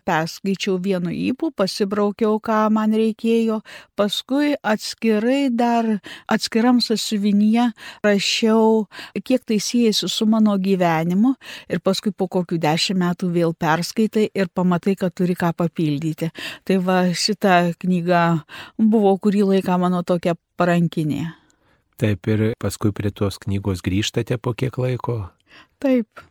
perskaičiau 0.08 0.78
vienu 0.84 1.14
įpū, 1.14 1.52
pasibraukiau, 1.56 2.40
ką 2.44 2.66
man 2.75 2.96
reikėjo, 2.96 3.62
paskui 4.00 4.56
atskirai 4.64 5.50
dar 5.52 5.88
atskiram 6.32 6.82
sasivinyje 6.84 7.70
rašiau, 8.04 8.86
kiek 9.24 9.46
tai 9.48 9.60
siejasi 9.60 10.10
su 10.12 10.28
mano 10.28 10.58
gyvenimu 10.60 11.36
ir 11.70 11.84
paskui 11.86 12.12
po 12.12 12.28
kokių 12.32 12.60
dešimt 12.68 13.00
metų 13.04 13.32
vėl 13.36 13.56
perskaitai 13.56 14.30
ir 14.34 14.52
pamatai, 14.52 14.98
kad 15.00 15.16
turi 15.16 15.38
ką 15.40 15.54
papildyti. 15.56 16.32
Tai 16.68 16.82
va 16.84 17.00
šita 17.12 17.75
knyga 17.80 18.25
buvo 18.80 19.16
kurį 19.20 19.48
laiką 19.54 19.80
mano 19.80 20.04
tokia 20.04 20.36
parankinė. 20.60 21.45
Taip 22.02 22.28
ir 22.28 22.46
paskui 22.60 22.92
prie 22.92 23.12
tos 23.16 23.40
knygos 23.40 23.84
grįžtate 23.86 24.38
po 24.38 24.52
kiek 24.58 24.75
laiko? 24.82 25.30
Taip. 25.80 26.24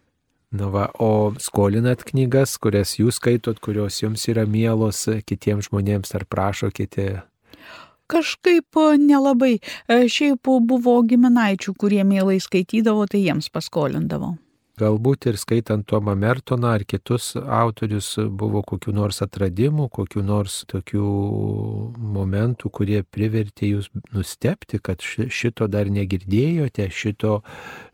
Nu 0.55 0.69
va, 0.71 0.91
o 1.03 1.33
skolinat 1.41 2.05
knygas, 2.07 2.59
kurias 2.63 2.95
jūs 3.01 3.19
skaitot, 3.19 3.59
kurios 3.65 3.97
jums 4.03 4.29
yra 4.31 4.45
mielos 4.47 5.07
kitiems 5.27 5.71
žmonėms 5.71 6.15
ar 6.15 6.29
prašo 6.31 6.71
kiti? 6.71 7.09
Kažkaip 8.07 8.79
nelabai. 9.01 9.57
Šiaip 9.89 10.47
buvo 10.69 10.99
giminaičių, 11.09 11.75
kurie 11.81 12.05
mielai 12.05 12.37
skaitydavo, 12.45 13.09
tai 13.11 13.25
jiems 13.25 13.49
paskolindavau. 13.51 14.37
Galbūt 14.75 15.29
ir 15.31 15.37
skaitant 15.39 15.85
Tomą 15.87 16.17
Mertoną 16.19 16.73
ar 16.75 16.83
kitus 16.83 17.37
autorius 17.39 18.09
buvo 18.27 18.59
kokiu 18.67 18.91
nors 18.91 19.21
atradimu, 19.23 19.87
kokiu 19.87 20.25
nors 20.27 20.65
tokių 20.67 21.11
momentų, 22.17 22.71
kurie 22.75 23.05
privertė 23.07 23.69
jūs 23.71 23.87
nustepti, 24.11 24.81
kad 24.83 25.05
šito 25.05 25.69
dar 25.71 25.87
negirdėjote, 25.95 26.89
šito, 26.91 27.37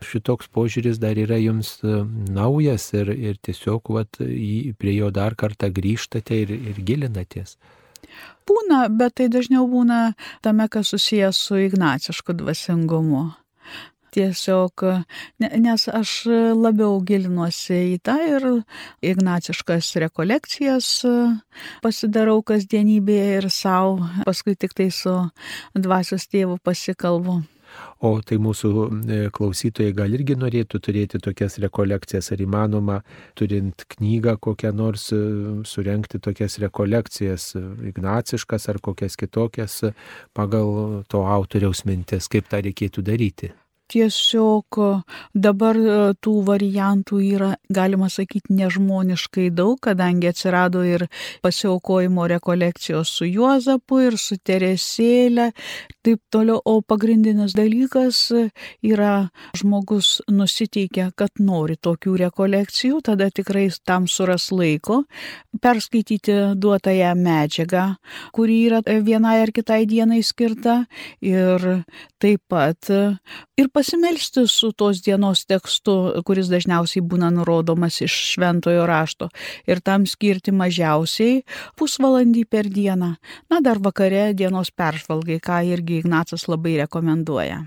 šitoks 0.01 0.49
požiūris 0.49 0.97
dar 0.97 1.21
yra 1.21 1.37
jums 1.37 1.75
e, 1.85 1.99
naujas 2.33 2.87
ir, 2.97 3.13
ir 3.13 3.37
tiesiog 3.37 3.93
vat, 3.93 4.17
prie 4.17 4.95
jo 4.95 5.11
dar 5.13 5.37
kartą 5.37 5.69
grįžtate 5.69 6.41
ir, 6.47 6.55
ir 6.73 6.81
gilinatės. 6.81 7.59
Būna, 8.49 8.87
bet 8.89 9.19
tai 9.21 9.29
dažniau 9.29 9.69
būna 9.69 10.15
tame, 10.41 10.65
kas 10.65 10.95
susijęs 10.95 11.45
su 11.45 11.61
ignacišku 11.61 12.33
dvasingumu 12.41 13.27
tiesiog, 14.13 14.85
nes 15.39 15.87
aš 15.91 16.15
labiau 16.57 16.99
gilinuosi 17.07 17.79
į 17.95 18.01
tą 18.05 18.17
ir 18.27 18.47
ignaciškas 19.13 19.93
rekolekcijas 20.05 20.91
pasidarau 21.85 22.41
kasdienybėje 22.45 23.39
ir 23.39 23.49
savo, 23.53 24.01
paskui 24.27 24.57
tik 24.59 24.75
tai 24.77 24.91
su 24.95 25.15
dvasios 25.77 26.27
tėvu 26.31 26.59
pasikalbu. 26.63 27.41
O 28.01 28.11
tai 28.25 28.37
mūsų 28.41 28.69
e, 28.73 29.19
klausytojai 29.35 29.93
gal 29.95 30.15
irgi 30.17 30.35
norėtų 30.39 30.81
turėti 30.87 31.21
tokias 31.23 31.59
rekolekcijas, 31.61 32.31
ar 32.33 32.43
įmanoma, 32.43 32.97
turint 33.37 33.85
knygą 33.95 34.37
kokią 34.41 34.73
nors, 34.75 35.07
e, 35.15 35.21
surenkti 35.69 36.21
tokias 36.23 36.57
rekolekcijas, 36.63 37.51
e, 37.59 37.63
ignaciškas 37.91 38.69
ar 38.73 38.81
kokias 38.83 39.17
kitokias, 39.19 39.81
pagal 40.37 41.03
to 41.11 41.25
autoriaus 41.37 41.85
mintis, 41.87 42.29
kaip 42.31 42.49
tą 42.51 42.63
reikėtų 42.65 43.05
daryti 43.05 43.53
tiesiog 43.91 44.79
dabar 45.35 45.77
e, 45.77 45.97
tų 46.23 46.33
variantų 46.47 47.19
yra, 47.25 47.51
galima 47.73 48.09
sakyti, 48.11 48.53
nežmoniškai 48.55 49.49
daug, 49.55 49.77
kadangi 49.83 50.29
atsirado 50.31 50.83
ir 50.87 51.07
pasiaukojimo 51.43 52.27
rekolekcijos 52.31 53.11
su 53.19 53.27
Juozapu 53.29 54.01
ir 54.07 54.17
su 54.21 54.37
Teresėlė, 54.37 55.51
taip 56.05 56.21
toliau, 56.33 56.61
o 56.65 56.79
pagrindinis 56.81 57.55
dalykas 57.57 58.23
yra 58.81 59.29
žmogus 59.57 60.19
nusiteikia, 60.31 61.11
kad 61.15 61.41
nori 61.43 61.77
tokių 61.77 62.15
rekolekcijų, 62.25 63.01
tada 63.11 63.29
tikrai 63.33 63.67
tam 63.85 64.07
suras 64.07 64.49
laiko 64.55 65.03
perskaityti 65.61 66.37
duotąją 66.61 67.13
medžiagą, 67.19 67.85
kuri 68.35 68.57
yra 68.69 68.81
vienai 69.03 69.41
ar 69.43 69.51
kitai 69.53 69.83
dienai 69.89 70.21
skirta. 70.25 70.85
Ir 71.21 71.83
taip 72.21 72.41
pat 72.49 72.89
ir 72.91 73.69
pasimelsti 73.81 74.47
su 74.47 74.71
tos 74.77 75.01
dienos 75.01 75.41
tekstu, 75.49 75.93
kuris 76.27 76.51
dažniausiai 76.51 77.01
būna 77.01 77.31
nurodomas 77.33 77.97
iš 78.05 78.13
šventojo 78.35 78.83
rašto 78.85 79.31
ir 79.65 79.81
tam 79.81 80.05
skirti 80.05 80.53
mažiausiai 80.53 81.41
pusvalandį 81.81 82.45
per 82.45 82.69
dieną. 82.69 83.15
Na, 83.49 83.61
dar 83.65 83.81
vakare 83.81 84.35
dienos 84.37 84.69
peržvalgai, 84.69 85.41
ką 85.41 85.63
irgi 85.73 86.03
Ignacas 86.03 86.45
labai 86.51 86.77
rekomenduoja. 86.83 87.63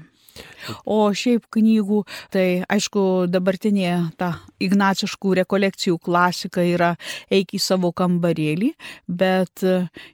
O 0.88 1.10
šiaip 1.14 1.48
knygų, 1.54 2.00
tai 2.34 2.46
aišku, 2.70 3.26
dabartinė 3.30 3.90
ta 4.18 4.30
ignaciškų 4.62 5.34
rekolekcijų 5.42 5.98
klasika 6.02 6.64
yra 6.66 6.94
eik 7.32 7.54
į 7.54 7.60
savo 7.62 7.92
kambarėlį, 7.94 8.72
bet 9.06 9.66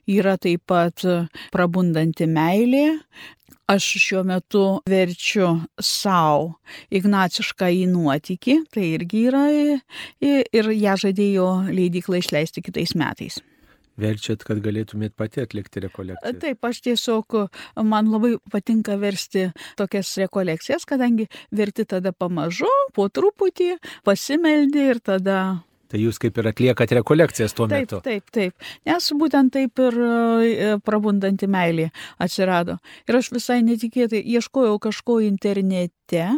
yra 0.09 0.35
taip 0.41 0.65
pat 0.69 1.05
prabundanti 1.53 2.27
meilė, 2.29 2.85
Aš 3.71 3.85
šiuo 4.03 4.23
metu 4.27 4.63
verčiu 4.89 5.53
savo 5.79 6.57
ignacišką 6.91 7.69
į 7.77 7.85
nuotykį, 7.93 8.57
tai 8.73 8.89
irgi 8.97 9.23
yra 9.29 9.45
ir 9.51 10.73
ją 10.75 10.97
žadėjo 11.05 11.47
leidykla 11.71 12.19
išleisti 12.19 12.65
kitais 12.65 12.97
metais 12.99 13.39
verčiat, 14.01 14.43
kad 14.47 14.61
galėtumėt 14.63 15.15
pati 15.19 15.43
atlikti 15.43 15.83
rekolekciją? 15.85 16.37
Taip, 16.41 16.65
aš 16.65 16.81
tiesiog, 16.87 17.37
man 17.87 18.11
labai 18.11 18.35
patinka 18.51 18.97
versti 19.01 19.49
tokias 19.79 20.13
rekolekcijas, 20.21 20.87
kadangi 20.89 21.27
verti 21.53 21.85
tada 21.89 22.13
pamažu, 22.15 22.71
po 22.95 23.07
truputį, 23.13 23.75
pasimeldi 24.07 24.87
ir 24.93 25.01
tada 25.03 25.37
Tai 25.91 25.99
jūs 25.99 26.19
kaip 26.21 26.37
ir 26.39 26.47
atliekat 26.51 26.93
rekolekcijas 27.01 27.55
tuo 27.57 27.67
taip, 27.67 27.83
metu. 27.83 27.99
Taip, 28.05 28.29
taip. 28.31 28.69
Nes 28.87 29.09
būtent 29.19 29.51
taip 29.55 29.81
ir 29.83 29.99
e, 29.99 30.69
prabundanti 30.85 31.49
meilė 31.51 31.89
atsirado. 32.21 32.77
Ir 33.09 33.19
aš 33.19 33.31
visai 33.35 33.59
netikėtai 33.67 34.23
ieškojau 34.37 34.79
kažko 34.87 35.19
internete 35.27 36.29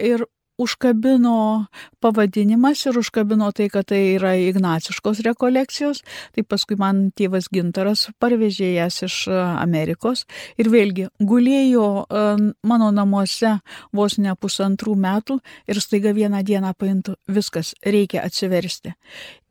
ir 0.00 0.24
užkabino 0.58 1.66
pavadinimas 2.02 2.84
ir 2.86 2.98
užkabino 2.98 3.50
tai, 3.56 3.68
kad 3.72 3.88
tai 3.90 4.00
yra 4.16 4.34
ignaciškos 4.38 5.22
rekolekcijos. 5.26 6.02
Tai 6.34 6.44
paskui 6.48 6.78
man 6.80 7.08
tėvas 7.16 7.48
Gintaras 7.54 8.08
parvežė 8.20 8.72
jas 8.74 9.02
iš 9.06 9.18
e, 9.30 9.38
Amerikos 9.38 10.26
ir 10.58 10.70
vėlgi 10.72 11.08
gulėjo 11.20 11.88
e, 12.04 12.24
mano 12.66 12.90
namuose 12.94 13.58
vos 13.94 14.18
ne 14.18 14.34
pusantrų 14.34 14.96
metų 14.98 15.38
ir 15.70 15.82
staiga 15.82 16.14
vieną 16.16 16.42
dieną 16.46 16.74
paimtų 16.78 17.18
viskas, 17.38 17.74
reikia 17.86 18.24
atsiversti 18.26 18.94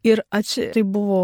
ir 0.05 0.21
atsi, 0.31 0.67
tai 0.73 0.83
buvo 0.83 1.21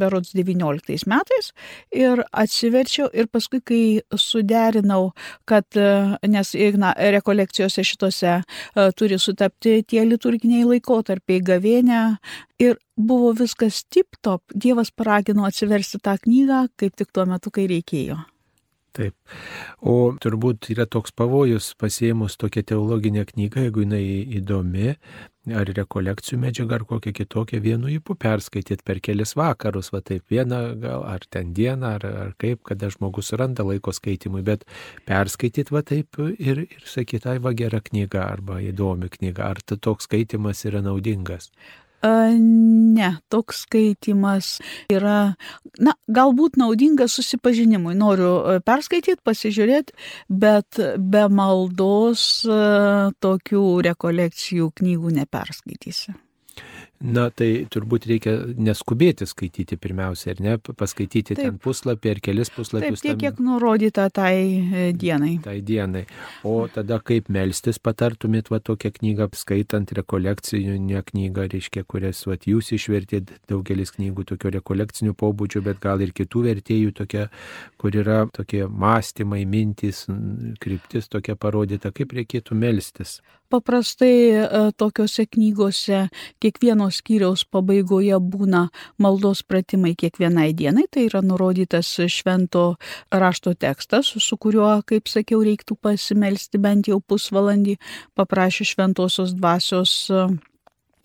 berods 0.00 0.32
19 0.36 1.06
metais 1.10 1.50
ir 1.94 2.22
atsiverčiau 2.32 3.08
ir 3.12 3.28
paskui, 3.32 3.60
kai 3.60 3.82
suderinau, 4.16 5.12
kad, 5.48 5.66
e, 5.76 6.16
nes 6.28 6.54
na, 6.80 6.94
rekolekcijose 7.18 7.84
šitose 7.84 8.32
e, 8.38 8.88
turi 8.96 9.18
sutapti 9.18 9.82
tie 9.86 10.04
liturginiai 10.06 10.64
laikotarpiai 10.64 11.42
gavėnę 11.44 12.02
ir 12.58 12.78
buvo 12.96 13.34
viskas 13.36 13.84
tip 13.84 14.18
top, 14.22 14.42
Dievas 14.54 14.90
paragino 14.90 15.46
atsiversti 15.46 16.00
tą 16.02 16.16
knygą 16.24 16.66
kaip 16.76 16.96
tik 16.96 17.12
tuo 17.12 17.26
metu, 17.26 17.50
kai 17.54 17.68
reikėjo. 17.70 18.18
Taip. 18.98 19.14
O 19.86 20.10
turbūt 20.18 20.72
yra 20.72 20.88
toks 20.90 21.12
pavojus 21.14 21.70
pasiemus 21.78 22.34
tokią 22.40 22.64
teologinę 22.72 23.22
knygą, 23.28 23.68
jeigu 23.68 23.84
jinai 23.84 24.02
įdomi, 24.40 24.96
ar 25.56 25.70
rekolekcijų 25.76 26.38
medžiagą, 26.42 26.78
ar 26.78 26.84
kokią 26.88 27.12
kitokią 27.16 27.60
vienu 27.64 27.90
įpu 27.92 28.16
perskaityti 28.20 28.84
per 28.84 29.00
kelis 29.04 29.34
vakarus, 29.38 29.90
va 29.94 30.02
taip 30.04 30.28
vieną 30.32 30.60
gal, 30.82 31.04
ar 31.08 31.24
ten 31.30 31.54
dieną, 31.56 31.94
ar, 31.98 32.06
ar 32.26 32.36
kaip, 32.40 32.62
kada 32.68 32.90
žmogus 32.92 33.32
randa 33.38 33.66
laiko 33.66 33.94
skaitimui, 33.94 34.44
bet 34.46 34.64
perskaityti 35.08 35.74
va 35.74 35.82
taip 35.86 36.20
ir, 36.38 36.64
ir 36.68 36.86
sakyti, 36.86 37.28
ai 37.32 37.42
va 37.42 37.54
gera 37.56 37.80
knyga, 37.84 38.24
arba 38.36 38.60
įdomi 38.64 39.10
knyga, 39.18 39.52
ar 39.52 39.62
toks 39.68 40.08
skaitimas 40.10 40.64
yra 40.68 40.82
naudingas. 40.84 41.52
Ne, 42.02 43.10
toks 43.32 43.64
skaitimas 43.64 44.58
yra, 44.92 45.34
na, 45.82 45.94
galbūt 46.06 46.58
naudingas 46.60 47.16
susipažinimui. 47.18 47.96
Noriu 47.98 48.60
perskaityti, 48.66 49.20
pasižiūrėti, 49.26 49.96
bet 50.28 50.78
be 50.98 51.26
maldos 51.32 52.28
tokių 52.46 53.66
rekolekcijų 53.90 54.72
knygų 54.78 55.18
neperskaitysi. 55.18 56.14
Na, 56.98 57.28
tai 57.30 57.62
turbūt 57.70 58.08
reikia 58.10 58.32
neskubėti 58.58 59.26
skaityti 59.30 59.76
pirmiausia, 59.78 60.32
ar 60.32 60.40
ne, 60.42 60.54
paskaityti 60.58 61.36
Taip. 61.36 61.38
ten 61.44 61.60
puslapį 61.62 62.10
ar 62.10 62.20
kelis 62.26 62.50
puslapius. 62.50 63.04
Taip, 63.04 63.12
tiek, 63.12 63.20
kiek 63.22 63.38
nurodyta 63.44 64.08
tai 64.10 64.34
e, 64.34 64.88
dienai. 64.98 65.36
Tai 65.44 65.54
dienai. 65.62 66.02
O 66.42 66.56
tada 66.74 66.98
kaip 66.98 67.30
melstis 67.30 67.78
patartumėt 67.78 68.50
va 68.50 68.58
tokią 68.58 68.90
knygą, 68.98 69.30
skaitant 69.38 69.94
rekolekcinę 69.94 71.04
knygą, 71.12 71.46
reiškia, 71.54 71.86
kurias 71.86 72.24
va 72.26 72.34
jūs 72.34 72.72
išvertėt, 72.74 73.30
daugelis 73.46 73.94
knygų 73.94 74.26
tokio 74.34 74.56
rekolekcinių 74.58 75.14
pobūdžių, 75.22 75.64
bet 75.70 75.78
gal 75.84 76.02
ir 76.02 76.10
kitų 76.18 76.48
vertėjų 76.50 76.98
tokia, 76.98 77.28
kur 77.78 77.94
yra 77.94 78.24
tokie 78.34 78.66
mąstymai, 78.66 79.44
mintys, 79.46 80.08
kryptis 80.58 81.06
tokia 81.06 81.38
parodyta, 81.38 81.94
kaip 81.94 82.18
reikėtų 82.18 82.58
melstis. 82.58 83.20
Paprastai 83.48 84.16
e, 84.30 84.44
tokiuose 84.76 85.24
knygose 85.26 86.02
kiekvieno 86.42 86.90
skyriaus 86.92 87.46
pabaigoje 87.48 88.18
būna 88.20 88.66
maldos 89.00 89.40
pratimai 89.42 89.94
kiekvienai 89.98 90.50
dienai, 90.56 90.84
tai 90.92 91.06
yra 91.08 91.22
nurodytas 91.24 91.94
švento 92.12 92.66
rašto 93.12 93.54
tekstas, 93.54 94.12
su 94.12 94.36
kuriuo, 94.36 94.82
kaip 94.88 95.08
sakiau, 95.08 95.40
reiktų 95.46 95.78
pasimelsti 95.80 96.60
bent 96.60 96.92
jau 96.92 97.00
pusvalandį, 97.00 97.78
paprašė 98.18 98.68
šventosios 98.74 99.32
dvasios 99.38 99.96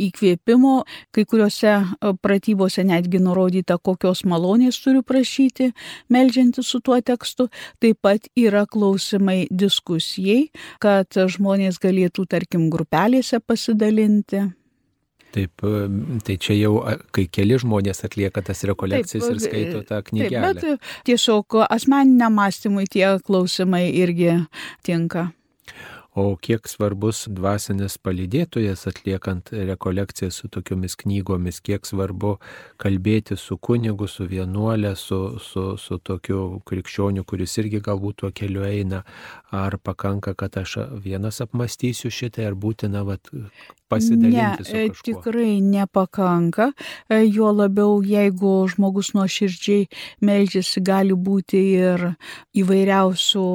įkvėpimo, 0.02 0.76
kai 1.16 1.26
kuriuose 1.30 1.74
e, 1.74 2.14
pratybose 2.24 2.86
netgi 2.88 3.22
nurodyta, 3.24 3.78
kokios 3.78 4.24
malonės 4.30 4.80
turiu 4.84 5.04
prašyti, 5.06 5.72
melžianti 6.14 6.64
su 6.64 6.82
tuo 6.84 7.00
tekstu. 7.02 7.50
Taip 7.84 8.02
pat 8.04 8.28
yra 8.40 8.66
klausimai 8.70 9.46
diskusijai, 9.52 10.50
kad 10.84 11.08
žmonės 11.14 11.80
galėtų, 11.84 12.28
tarkim, 12.30 12.70
grupelėse 12.74 13.40
pasidalinti. 13.44 14.48
Taip, 15.34 15.64
e, 15.66 15.86
tai 16.26 16.38
čia 16.38 16.56
jau, 16.60 16.74
kai 17.16 17.26
keli 17.34 17.58
žmonės 17.62 18.04
atlieka 18.06 18.44
tas 18.46 18.62
rekolekcijas 18.70 19.26
taip, 19.26 19.38
ir 19.38 19.42
skaito 19.42 19.86
tą 19.90 20.02
knygą. 20.10 20.44
Bet 20.46 20.84
tiesiog 21.10 21.64
asmeniniam 21.66 22.36
mąstymui 22.38 22.86
tie 22.92 23.16
klausimai 23.26 23.88
irgi 24.04 24.36
tinka. 24.86 25.32
O 26.16 26.36
kiek 26.38 26.68
svarbus 26.70 27.24
dvasinis 27.26 27.96
palydėtojas 27.98 28.86
atliekant 28.92 29.50
rekolekciją 29.50 30.30
su 30.30 30.50
tokiomis 30.54 30.94
knygomis, 31.02 31.58
kiek 31.66 31.88
svarbu 31.90 32.36
kalbėti 32.78 33.34
su 33.40 33.58
kunigu, 33.58 34.06
su 34.06 34.28
vienuolė, 34.30 34.94
su, 35.00 35.40
su, 35.42 35.64
su 35.82 35.98
tokiu 35.98 36.62
krikščioniu, 36.70 37.26
kuris 37.26 37.58
irgi 37.64 37.82
galbūt 37.82 38.22
tuo 38.22 38.30
keliu 38.30 38.62
eina, 38.68 39.02
ar 39.50 39.80
pakanka, 39.82 40.36
kad 40.38 40.60
aš 40.62 40.78
vienas 41.02 41.42
apmastysiu 41.42 42.14
šitai, 42.14 42.46
ar 42.52 42.60
būtina 42.62 43.02
vat, 43.08 43.34
pasidalinti. 43.90 44.70
Ne, 44.70 44.86
tikrai 45.06 45.58
nepakanka, 45.66 46.70
e, 47.10 47.24
juo 47.26 47.50
labiau 47.54 47.98
jeigu 48.06 48.54
žmogus 48.70 49.16
nuoširdžiai 49.18 49.90
melžiasi, 50.22 50.86
gali 50.86 51.18
būti 51.18 51.64
ir 51.74 52.06
įvairiausių 52.58 53.48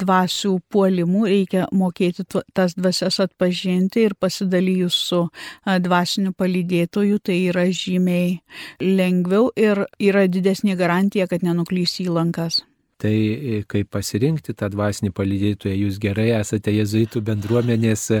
dvasių 0.00 0.56
puolimų, 0.72 1.24
reikia 1.28 1.68
mokėti 1.76 2.05
tas 2.54 2.76
dvasias 2.76 3.20
atpažinti 3.24 4.06
ir 4.06 4.14
pasidalijus 4.20 5.00
su 5.08 5.22
dvasiniu 5.64 6.32
palydėtoju, 6.36 7.18
tai 7.18 7.40
yra 7.50 7.66
žymiai 7.70 8.38
lengviau 8.80 9.50
ir 9.56 9.86
yra 9.98 10.26
didesnė 10.28 10.76
garantija, 10.78 11.26
kad 11.26 11.46
nenuklys 11.46 12.00
į 12.04 12.10
lankas. 12.12 12.62
Tai 12.96 13.12
e, 13.12 13.56
kaip 13.68 13.90
pasirinkti 13.92 14.54
tą 14.56 14.70
dvasinį 14.72 15.10
palydėtoją, 15.12 15.74
jūs 15.82 15.98
gerai 16.00 16.30
esate 16.38 16.72
jezuitų 16.72 17.20
bendruomenės 17.26 18.04
e, 18.16 18.20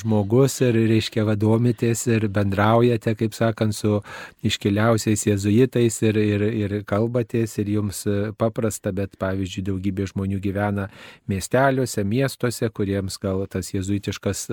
žmogus 0.00 0.62
ir, 0.64 0.78
reiškia, 0.88 1.26
vadomitės 1.28 2.06
ir 2.08 2.24
bendraujate, 2.32 3.12
kaip 3.20 3.36
sakant, 3.36 3.76
su 3.76 3.98
iškiliausiais 4.48 5.26
jezuitais 5.26 6.00
ir, 6.08 6.16
ir, 6.22 6.44
ir 6.56 6.74
kalbatės 6.88 7.58
ir 7.60 7.68
jums 7.74 8.00
e, 8.08 8.14
paprasta, 8.40 8.94
bet 8.96 9.18
pavyzdžiui, 9.20 9.66
daugybė 9.68 10.08
žmonių 10.14 10.40
gyvena 10.46 10.88
miesteliuose, 11.28 12.06
miestuose, 12.08 12.72
kuriems 12.72 13.20
gal 13.20 13.44
tas 13.52 13.74
jezuitiškas 13.74 14.46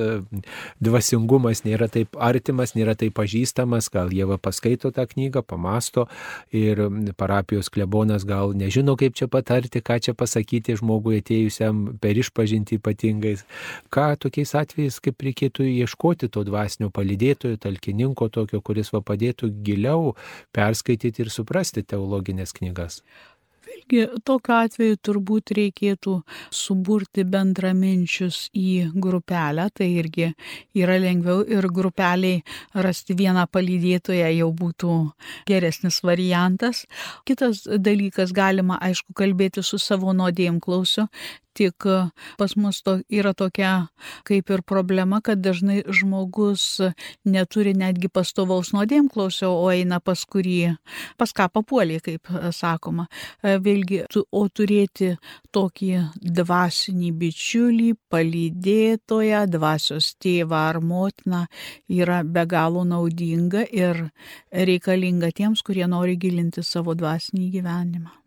dvasingumas 0.83 1.63
nėra 1.63 1.87
taip 1.95 2.19
artimas, 2.19 2.75
nėra 2.75 2.97
taip 2.99 3.15
pažįstamas, 3.21 3.87
gal 3.95 4.11
jie 4.11 4.27
va 4.27 4.35
paskaito 4.35 4.91
tą 4.91 5.07
knygą, 5.07 5.47
pamasto 5.47 6.09
ir 6.51 6.83
parapijos 7.15 7.71
klebonas 7.71 8.27
gal 8.27 8.51
nežino, 8.51 8.99
kaip 8.99 9.15
čia 9.15 9.31
patarti 9.31 9.60
patarti, 9.61 9.81
ką 9.81 9.99
čia 10.01 10.13
pasakyti 10.13 10.75
žmogui 10.77 11.21
atėjusiam 11.21 11.97
per 12.01 12.17
išpažinti 12.17 12.79
ypatingais. 12.79 13.45
Ką 13.91 14.17
tokiais 14.17 14.53
atvejais, 14.55 14.99
kaip 14.99 15.21
reikėtų 15.21 15.63
ieškoti 15.65 16.29
to 16.29 16.43
dvasinio 16.43 16.89
palidėtojo, 16.89 17.57
talkininko 17.57 18.29
tokio, 18.29 18.61
kuris 18.61 18.91
va 18.93 19.01
padėtų 19.01 19.51
giliau 19.63 20.15
perskaityti 20.53 21.21
ir 21.23 21.29
suprasti 21.29 21.83
teologinės 21.83 22.53
knygas. 22.53 23.01
Vėlgi, 23.91 24.21
tokiu 24.23 24.53
atveju 24.55 24.97
turbūt 25.03 25.51
reikėtų 25.51 26.13
suburti 26.49 27.25
bendraminčius 27.27 28.49
į 28.55 28.91
grupelę, 28.95 29.67
tai 29.75 29.89
irgi 29.99 30.29
yra 30.79 30.95
lengviau 30.97 31.43
ir 31.43 31.67
grupeliai 31.67 32.41
rasti 32.73 33.13
vieną 33.19 33.43
palydėtoją 33.51 34.31
jau 34.31 34.49
būtų 34.55 34.95
geresnis 35.47 35.99
variantas. 36.03 36.85
Kitas 37.27 37.67
dalykas, 37.67 38.31
galima 38.31 38.79
aišku 38.79 39.13
kalbėti 39.13 39.61
su 39.61 39.77
savo 39.77 40.13
nuodėjim 40.13 40.61
klausiu, 40.63 41.09
tik 41.57 41.87
pas 42.37 42.55
mus 42.57 42.81
to, 42.85 42.97
yra 43.09 43.33
tokia 43.37 43.87
kaip 44.27 44.49
ir 44.53 44.63
problema, 44.67 45.21
kad 45.21 45.41
dažnai 45.41 45.81
žmogus 45.87 46.65
neturi 47.25 47.73
netgi 47.77 48.09
pastovaus 48.11 48.71
nuodėmklausio, 48.75 49.49
o 49.51 49.69
eina 49.73 49.99
pas 50.03 50.23
kurį, 50.25 50.75
pas 51.19 51.33
ką 51.35 51.47
papuolė, 51.53 51.99
kaip 52.03 52.31
sakoma. 52.55 53.07
Vėlgi, 53.43 54.03
o 54.31 54.43
turėti 54.47 55.13
tokį 55.55 55.91
dvasinį 56.39 57.11
bičiulį, 57.23 57.91
palydėtoją, 58.11 59.43
dvasios 59.51 60.13
tėvą 60.21 60.63
ar 60.71 60.81
motiną 60.83 61.45
yra 61.91 62.21
be 62.23 62.45
galo 62.49 62.85
naudinga 62.87 63.65
ir 63.71 64.07
reikalinga 64.51 65.31
tiems, 65.35 65.63
kurie 65.65 65.87
nori 65.89 66.17
gilinti 66.21 66.63
savo 66.65 66.95
dvasinį 66.97 67.51
gyvenimą 67.59 68.20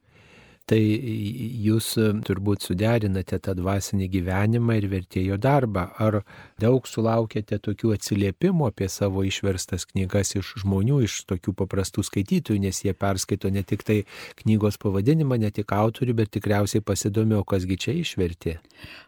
tai 0.71 0.81
jūs 0.81 1.91
e, 2.01 2.07
turbūt 2.25 2.65
suderinate 2.65 3.39
tą 3.43 3.53
dvasinį 3.59 4.09
gyvenimą 4.13 4.79
ir 4.79 4.87
vertėjo 4.93 5.37
darbą. 5.41 5.87
Ar 6.01 6.23
daug 6.61 6.87
sulaukėte 6.89 7.59
tokių 7.63 7.93
atsiliepimų 7.99 8.71
apie 8.71 8.89
savo 8.93 9.25
išverstas 9.29 9.85
knygas 9.91 10.35
iš 10.39 10.55
žmonių, 10.63 11.03
iš 11.05 11.21
tokių 11.29 11.55
paprastų 11.61 12.05
skaitytojų, 12.09 12.63
nes 12.65 12.81
jie 12.87 12.95
perskaito 12.97 13.53
ne 13.53 13.65
tik 13.67 13.85
tai 13.85 14.01
knygos 14.41 14.81
pavadinimą, 14.81 15.39
ne 15.43 15.53
tik 15.55 15.75
autorių, 15.77 16.17
bet 16.23 16.33
tikriausiai 16.39 16.85
pasidomėjo, 16.85 17.45
kasgi 17.49 17.79
čia 17.85 17.97
išvertė. 18.01 18.57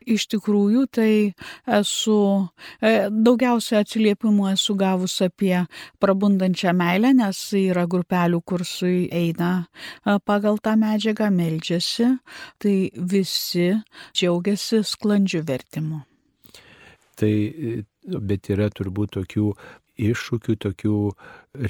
Iš 0.07 0.29
tikrųjų, 0.37 0.85
tai 0.93 1.11
esu 1.79 2.19
e, 2.81 3.09
daugiausia 3.11 3.81
atsiliepimų 3.83 4.53
esu 4.53 4.77
gavus 4.79 5.17
apie 5.25 5.65
prabundančią 6.03 6.77
meilę, 6.77 7.15
nes 7.17 7.41
yra 7.57 7.87
grupelių 7.91 8.43
kursui 8.45 9.07
eina 9.09 9.53
e, 9.65 10.19
pagal 10.21 10.61
tą 10.63 10.77
medžiagą 10.81 11.33
meldžiasi, 11.47 12.11
tai 12.59 12.77
visi 12.93 13.71
džiaugiasi 14.13 14.83
sklandžiu 14.85 15.43
vertimu. 15.47 16.03
Tai, 17.17 17.33
bet 18.05 18.51
yra 18.53 18.69
turbūt 18.69 19.17
tokių 19.17 19.51
iššūkių, 19.97 20.57
tokių 20.61 20.97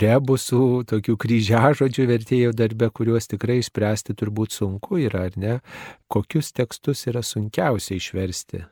rebusų, 0.02 0.62
tokių 0.90 1.16
kryžiažodžių 1.22 2.06
vertėjo 2.10 2.54
darbe, 2.58 2.90
kuriuos 2.90 3.30
tikrai 3.30 3.60
išspręsti 3.62 4.16
turbūt 4.18 4.56
sunku 4.56 4.98
yra, 5.06 5.28
ar 5.30 5.36
ne? 5.38 5.58
Kokius 6.10 6.50
tekstus 6.56 7.06
yra 7.10 7.22
sunkiausia 7.22 8.00
išversti? 8.00 8.64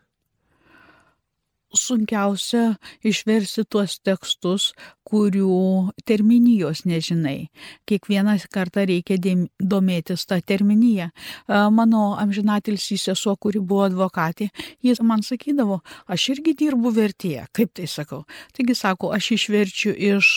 Sunkiausia 1.74 2.74
išversti 3.04 3.64
tuos 3.68 3.98
tekstus, 4.04 4.72
kurių 5.04 5.92
terminijos 6.08 6.84
nežinai. 6.88 7.50
Kiekvieną 7.88 8.38
kartą 8.52 8.87
reikia 8.88 9.18
domėtis 9.60 10.24
tą 10.26 10.38
terminiją. 10.40 11.10
Mano 11.48 12.04
amžinatilsį 12.20 12.98
sesuo, 13.02 13.37
kuri 13.37 13.60
buvo 13.60 13.84
advokatė, 13.88 14.48
jis 14.84 15.02
man 15.04 15.22
sakydavo, 15.26 15.82
aš 16.08 16.28
irgi 16.37 16.54
dirbu 16.64 16.94
vertėje. 16.96 17.44
Kaip 17.52 17.74
tai 17.76 17.88
sakau? 17.90 18.22
Taigi 18.56 18.76
sako, 18.78 19.12
aš 19.12 19.34
išverčiu 19.37 19.92
iš 19.92 20.30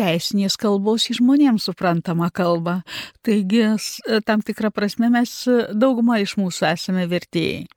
teisinės 0.00 0.56
kalbos 0.60 1.10
į 1.12 1.18
žmonėms 1.20 1.68
suprantamą 1.68 2.30
kalbą. 2.32 2.80
Taigi 3.26 3.66
tam 4.24 4.40
tikrą 4.40 4.72
prasme 4.72 5.12
mes 5.12 5.36
daugumą 5.76 6.22
iš 6.24 6.38
mūsų 6.40 6.72
esame 6.72 7.04
vertėjai. 7.10 7.68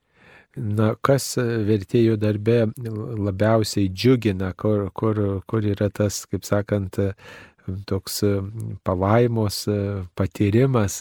Na, 0.54 0.92
kas 1.02 1.32
vertėjų 1.40 2.20
darbe 2.22 2.68
labiausiai 2.78 3.88
džiugina, 3.90 4.52
kur, 4.54 4.92
kur, 4.94 5.18
kur 5.50 5.66
yra 5.66 5.90
tas, 5.90 6.20
kaip 6.30 6.46
sakant, 6.46 7.00
toks 7.90 8.20
palaimos 8.86 9.64
patyrimas, 10.20 11.00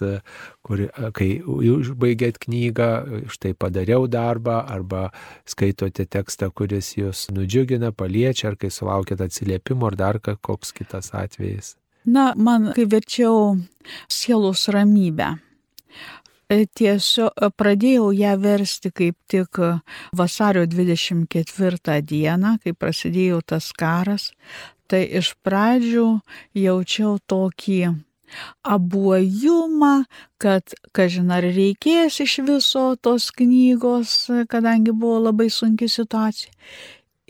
kur, 0.64 0.86
kai 1.16 1.28
užbaigėt 1.44 2.40
knygą, 2.46 2.88
štai 3.34 3.52
padariau 3.58 4.06
darbą, 4.08 4.62
arba 4.72 5.10
skaitote 5.48 6.06
tekstą, 6.06 6.48
kuris 6.54 6.94
jūs 6.96 7.26
nudžiugina, 7.34 7.92
paliečia, 7.92 8.52
ar 8.52 8.56
kai 8.56 8.72
sulaukėt 8.72 9.20
atsiliepimo, 9.20 9.90
ar 9.90 9.98
dar 9.98 10.20
koks 10.22 10.72
kitas 10.76 11.12
atvejis. 11.12 11.74
Na, 12.08 12.32
man, 12.34 12.72
kai 12.74 12.88
verčiau 12.90 13.58
sielos 14.10 14.66
ramybę, 14.72 15.34
tiesiog 16.78 17.32
e, 17.32 17.50
pradėjau 17.58 18.10
ją 18.16 18.36
versti 18.42 18.92
kaip 18.94 19.16
tik 19.30 19.60
e, 19.62 19.72
vasario 20.18 20.64
24 20.68 21.98
dieną, 22.12 22.56
kai 22.62 22.74
prasidėjo 22.76 23.42
tas 23.54 23.70
karas. 23.72 24.30
Tai 24.90 25.02
iš 25.20 25.32
pradžių 25.44 26.06
jaučiau 26.58 27.16
tokį 27.30 27.80
abuojumą, 28.74 29.92
kad, 30.40 30.74
kažin 30.96 31.32
ar 31.32 31.44
reikės 31.44 32.20
iš 32.24 32.38
viso 32.46 32.84
tos 33.00 33.30
knygos, 33.36 34.14
kadangi 34.52 34.92
buvo 34.92 35.20
labai 35.28 35.50
sunki 35.52 35.88
situacija. 35.88 36.52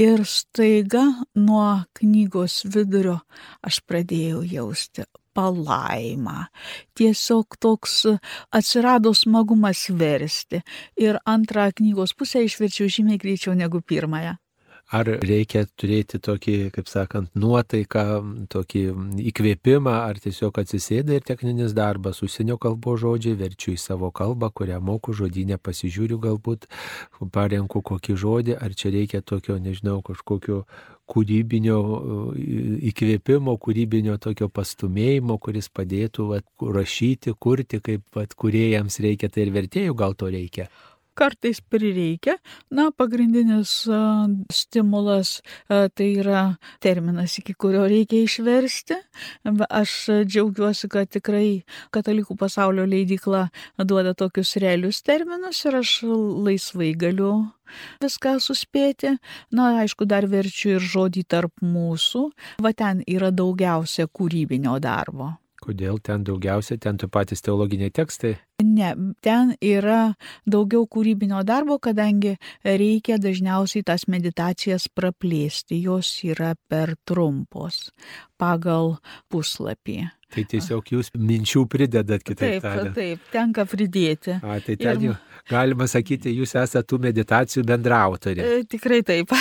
Ir 0.03 0.25
staiga 0.27 1.05
nuo 1.39 1.85
knygos 1.99 2.63
vidurio 2.75 3.21
aš 3.63 3.83
pradėjau 3.87 4.41
jausti 4.47 5.05
palaimą. 5.35 6.47
Tiesiog 6.99 7.59
toks 7.63 8.05
atsirado 8.51 9.15
smagumas 9.17 9.89
versti. 9.91 10.63
Ir 11.01 11.21
antrą 11.25 11.71
knygos 11.77 12.17
pusę 12.19 12.45
išverčiau 12.47 12.89
žymiai 12.93 13.21
greičiau 13.21 13.57
negu 13.59 13.81
pirmąją. 13.81 14.37
Ar 14.93 15.09
reikia 15.09 15.63
turėti 15.81 16.19
tokį, 16.21 16.55
kaip 16.75 16.89
sakant, 16.91 17.31
nuotaiką, 17.39 18.03
tokį 18.53 18.83
įkvėpimą, 19.31 19.95
ar 20.05 20.19
tiesiog 20.21 20.59
atsisėda 20.61 21.17
ir 21.17 21.25
techninis 21.25 21.73
darbas, 21.73 22.21
užsienio 22.27 22.59
kalbos 22.61 23.01
žodžiai, 23.01 23.39
verčiu 23.41 23.73
į 23.73 23.79
savo 23.81 24.11
kalbą, 24.13 24.51
kurią 24.53 24.83
moku 24.85 25.15
žodinę, 25.17 25.57
pasižiūriu 25.57 26.21
galbūt, 26.21 26.69
parenku 27.33 27.81
kokį 27.81 28.19
žodį, 28.21 28.59
ar 28.61 28.77
čia 28.77 28.93
reikia 28.93 29.23
tokio, 29.25 29.57
nežinau, 29.57 30.03
kažkokio 30.05 30.67
kūrybinio 31.11 31.79
įkvėpimo, 32.93 33.57
kūrybinio 33.61 34.17
tokio 34.23 34.49
pastumėjimo, 34.53 35.39
kuris 35.43 35.69
padėtų 35.75 36.29
vat, 36.31 36.47
rašyti, 36.63 37.35
kurti, 37.39 37.83
kaip 37.85 38.05
vat, 38.17 38.37
kuriejams 38.39 39.01
reikia, 39.05 39.29
tai 39.33 39.47
ir 39.47 39.55
vertėjų 39.57 39.97
gal 39.99 40.17
to 40.19 40.31
reikia 40.33 40.69
kartais 41.19 41.61
prireikia. 41.61 42.37
Na, 42.71 42.91
pagrindinis 42.91 43.75
stimulas 44.53 45.41
tai 45.69 46.09
yra 46.23 46.45
terminas, 46.83 47.39
iki 47.41 47.55
kurio 47.55 47.85
reikia 47.91 48.25
išversti. 48.27 48.99
Aš 49.69 49.97
džiaugiuosi, 50.27 50.91
kad 50.93 51.11
tikrai 51.13 51.63
katalikų 51.95 52.37
pasaulio 52.41 52.87
leidykla 52.89 53.49
duoda 53.85 54.15
tokius 54.19 54.57
realius 54.63 55.03
terminus 55.03 55.65
ir 55.67 55.81
aš 55.83 55.99
laisvai 56.07 56.93
galiu 56.99 57.33
viską 58.03 58.37
suspėti. 58.43 59.17
Na, 59.53 59.73
aišku, 59.83 60.07
dar 60.09 60.27
verčiu 60.31 60.77
ir 60.77 60.89
žodį 60.95 61.27
tarp 61.29 61.65
mūsų. 61.65 62.27
Va 62.65 62.75
ten 62.77 63.05
yra 63.07 63.33
daugiausia 63.35 64.09
kūrybinio 64.09 64.79
darbo. 64.83 65.33
Kodėl 65.63 66.01
ten 66.03 66.25
daugiausia, 66.27 66.75
ten 66.83 66.97
tu 66.99 67.07
patys 67.13 67.45
teologiniai 67.47 67.93
tekstai? 67.95 68.35
Ne, 68.63 68.91
ten 69.23 69.53
yra 69.63 70.15
daugiau 70.47 70.89
kūrybinio 70.91 71.43
darbo, 71.47 71.79
kadangi 71.83 72.35
reikia 72.67 73.19
dažniausiai 73.23 73.87
tas 73.87 74.09
meditacijas 74.11 74.89
praplėsti, 74.91 75.79
jos 75.87 76.11
yra 76.27 76.55
per 76.71 76.97
trumpos 77.07 77.93
pagal 78.43 78.97
puslapį. 79.31 80.03
Tai 80.33 80.45
tiesiog 80.49 80.95
jūs 80.95 81.13
minčių 81.19 81.67
pridedat 81.71 82.25
kitaip 82.25 82.57
taip, 82.57 82.65
tariant. 82.65 82.95
Taip, 82.97 83.27
tenka 83.35 83.67
pridėti. 83.69 84.39
A, 84.41 84.57
tai 84.65 84.79
ten 84.81 84.97
ir... 84.97 85.11
jau 85.11 85.19
galima 85.51 85.89
sakyti, 85.91 86.33
jūs 86.39 86.55
esate 86.57 86.87
tų 86.89 87.01
meditacijų 87.09 87.67
bendrautorė. 87.69 88.47
E, 88.47 88.65
tikrai 88.69 89.03
taip. 89.07 89.35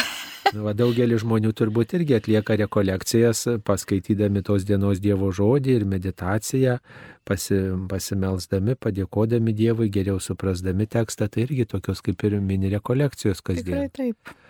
Nu, 0.51 0.65
va, 0.65 0.73
daugelis 0.75 1.21
žmonių 1.21 1.53
turbūt 1.55 1.93
irgi 1.95 2.15
atlieka 2.17 2.57
rekolekcijas, 2.59 3.45
paskaitydami 3.63 4.41
tos 4.43 4.65
dienos 4.67 4.99
Dievo 4.99 5.29
žodį 5.31 5.77
ir 5.77 5.85
meditaciją, 5.87 6.73
pasi, 7.23 7.59
pasimelsdami, 7.87 8.75
padėkodami 8.81 9.53
Dievui, 9.55 9.87
geriau 9.93 10.19
suprasdami 10.19 10.89
tekstą, 10.91 11.29
tai 11.31 11.45
irgi 11.45 11.69
tokios 11.71 12.03
kaip 12.03 12.25
ir 12.27 12.39
mini 12.43 12.73
rekolekcijos 12.73 13.39
kasdien. 13.45 13.85
Tikrai 13.87 14.11
taip. 14.11 14.40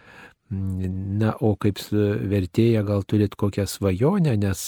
Na, 0.51 1.29
o 1.39 1.53
kaip 1.55 1.79
vertėja 2.27 2.81
gal 2.83 3.05
turit 3.07 3.37
kokią 3.39 3.63
svajonę, 3.71 4.33
nes, 4.41 4.63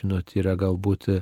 žinot, 0.00 0.32
yra 0.34 0.56
galbūt 0.58 1.06
e, 1.12 1.18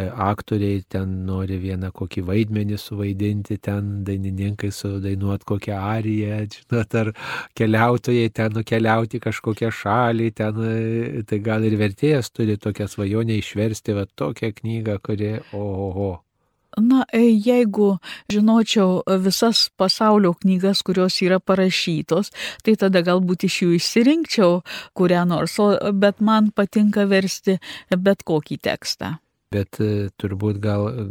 aktoriai 0.00 0.78
ten 0.88 1.12
nori 1.28 1.58
vieną 1.60 1.90
kokį 1.92 2.24
vaidmenį 2.30 2.80
suvaidinti, 2.80 3.58
ten 3.68 3.92
dainininkai 4.08 4.72
sudainuot 4.72 5.44
kokią 5.44 5.76
ariją, 5.90 6.40
žinot, 6.56 6.98
ar 7.02 7.12
keliautojai 7.60 8.32
ten 8.32 8.56
nukeliauti 8.56 9.20
kažkokią 9.28 9.68
šalį, 9.82 10.32
ten, 10.40 10.64
e, 10.64 11.28
tai 11.28 11.42
gal 11.44 11.68
ir 11.68 11.76
vertėjas 11.84 12.32
turi 12.32 12.56
tokią 12.56 12.88
svajonę 12.96 13.36
išversti, 13.42 13.92
va 14.00 14.08
tokią 14.08 14.54
knygą, 14.62 15.00
kuri, 15.04 15.34
oho. 15.52 16.14
Na, 16.80 17.04
e, 17.12 17.20
jeigu 17.20 17.98
žinočiau 18.32 19.02
visas 19.20 19.66
pasaulio 19.76 20.32
knygas, 20.40 20.80
kurios 20.82 21.18
yra 21.20 21.36
parašytos, 21.40 22.32
tai 22.64 22.76
tada 22.80 23.02
galbūt 23.04 23.44
iš 23.48 23.58
jų 23.64 23.74
išsirinkčiau 23.76 24.62
kurią 24.96 25.26
nors, 25.28 25.58
bet 25.92 26.22
man 26.24 26.48
patinka 26.56 27.04
versti 27.10 27.58
bet 27.92 28.24
kokį 28.24 28.58
tekstą. 28.64 29.18
Bet 29.52 29.76
e, 29.84 30.08
turbūt 30.16 30.62
gal 30.64 30.88
e, 30.88 31.04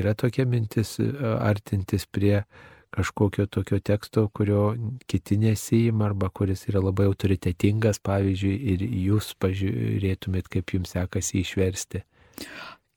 yra 0.00 0.12
tokia 0.12 0.44
mintis 0.44 0.98
artintis 1.00 2.04
prie 2.04 2.42
kažkokio 2.90 3.46
tokio 3.46 3.78
teksto, 3.80 4.28
kurio 4.28 4.74
kiti 5.06 5.38
nesijima 5.40 6.10
arba 6.10 6.28
kuris 6.28 6.66
yra 6.68 6.82
labai 6.82 7.06
autoritetingas, 7.08 8.02
pavyzdžiui, 8.04 8.56
ir 8.74 8.84
jūs 9.06 9.32
pažiūrėtumėt, 9.40 10.50
kaip 10.50 10.74
jums 10.74 10.92
sekasi 10.96 11.40
išversti. 11.40 12.02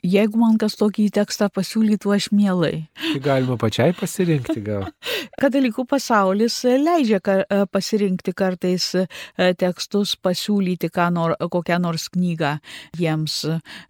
Jeigu 0.04 0.36
man 0.36 0.58
kas 0.60 0.74
tokį 0.76 1.06
tekstą 1.16 1.48
pasiūlytų, 1.56 2.10
aš 2.12 2.26
mielai. 2.36 2.89
Tai 3.00 3.20
galima 3.24 3.56
pačiai 3.60 3.94
pasirinkti 3.96 4.60
gal. 4.66 4.89
Katalikų 5.42 5.86
pasaulis 5.88 6.58
leidžia 6.68 7.22
pasirinkti 7.72 8.34
kartais 8.36 8.89
e, 9.00 9.06
tekstus, 9.56 10.18
pasiūlyti 10.20 10.89
nor, 11.16 11.38
kokią 11.39 11.78
nors 11.80 12.10
knygą 12.12 12.58
jiems, 13.00 13.46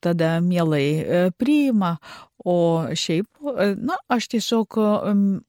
tada 0.06 0.38
mielai 0.42 0.86
e, 0.86 1.24
priima. 1.34 1.98
O 2.46 2.84
šiaip, 2.94 3.26
e, 3.50 3.72
na, 3.80 3.96
aš 4.12 4.28
tiesiog 4.36 4.78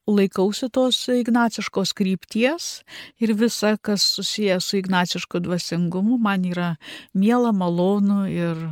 laikausi 0.09 0.71
tos 0.73 1.03
ignaciškos 1.13 1.93
krypties 1.93 2.85
ir 3.21 3.35
visa, 3.37 3.75
kas 3.77 4.07
susijęs 4.17 4.65
su 4.65 4.79
ignacišku 4.81 5.43
dvasingumu, 5.45 6.17
man 6.17 6.49
yra 6.49 6.71
miela, 7.13 7.53
malonu 7.53 8.25
ir 8.31 8.65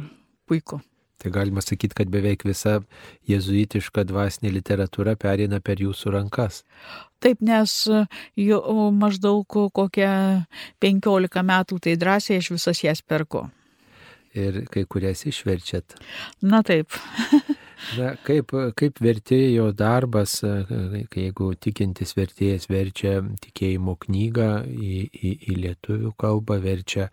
puiku. 0.49 0.81
Tai 1.23 1.31
galima 1.31 1.63
sakyti, 1.63 1.95
kad 1.95 2.11
beveik 2.11 2.43
visa 2.43 2.81
jezuitiška 3.31 4.03
dvasinė 4.09 4.51
literatūra 4.57 5.15
perina 5.21 5.61
per 5.63 5.79
jūsų 5.79 6.17
rankas. 6.17 6.63
Taip, 7.23 7.39
nes 7.47 7.77
jau 8.35 8.91
maždaug 8.91 9.47
kokią 9.47 10.13
15 10.83 11.45
metų 11.53 11.79
tai 11.85 11.95
drąsiai 12.01 12.41
aš 12.43 12.51
visas 12.57 12.83
jas 12.83 13.03
perku. 13.07 13.47
Ir 14.35 14.65
kai 14.73 14.83
kurias 14.89 15.23
išverčiat. 15.29 15.95
Na 16.43 16.65
taip. 16.67 16.91
Na, 17.99 18.13
kaip, 18.25 18.53
kaip 18.79 19.01
vertėjo 19.03 19.73
darbas, 19.75 20.37
jeigu 20.43 21.49
tikintis 21.59 22.15
vertėjas 22.15 22.69
verčia 22.71 23.17
tikėjimo 23.43 23.97
knygą 24.05 24.51
į, 24.71 24.93
į, 25.11 25.33
į 25.51 25.57
lietuvių 25.65 26.13
kalbą, 26.19 26.61
verčia 26.63 27.09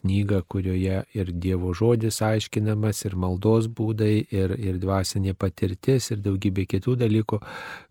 knygą, 0.00 0.42
kurioje 0.48 1.02
ir 1.16 1.32
Dievo 1.32 1.72
žodis 1.76 2.20
aiškinamas, 2.24 3.04
ir 3.08 3.16
maldos 3.16 3.70
būdai, 3.78 4.14
ir, 4.30 4.54
ir 4.58 4.78
dvasinė 4.82 5.36
patirtis, 5.38 6.10
ir 6.12 6.22
daugybė 6.24 6.66
kitų 6.76 6.96
dalykų, 7.04 7.40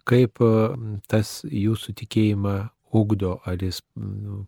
kaip 0.08 0.42
tas 1.12 1.42
jūsų 1.50 1.98
tikėjimą 2.02 2.56
ugdo, 2.96 3.40
ar 3.46 3.64
jis 3.64 3.82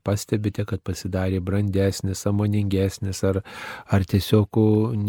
pastebite, 0.07 0.65
kad 0.69 0.81
pasidarė 0.87 1.39
brandesnis, 1.43 2.23
samoningesnis, 2.23 3.23
ar, 3.27 3.41
ar 3.91 4.05
tiesiog 4.13 4.59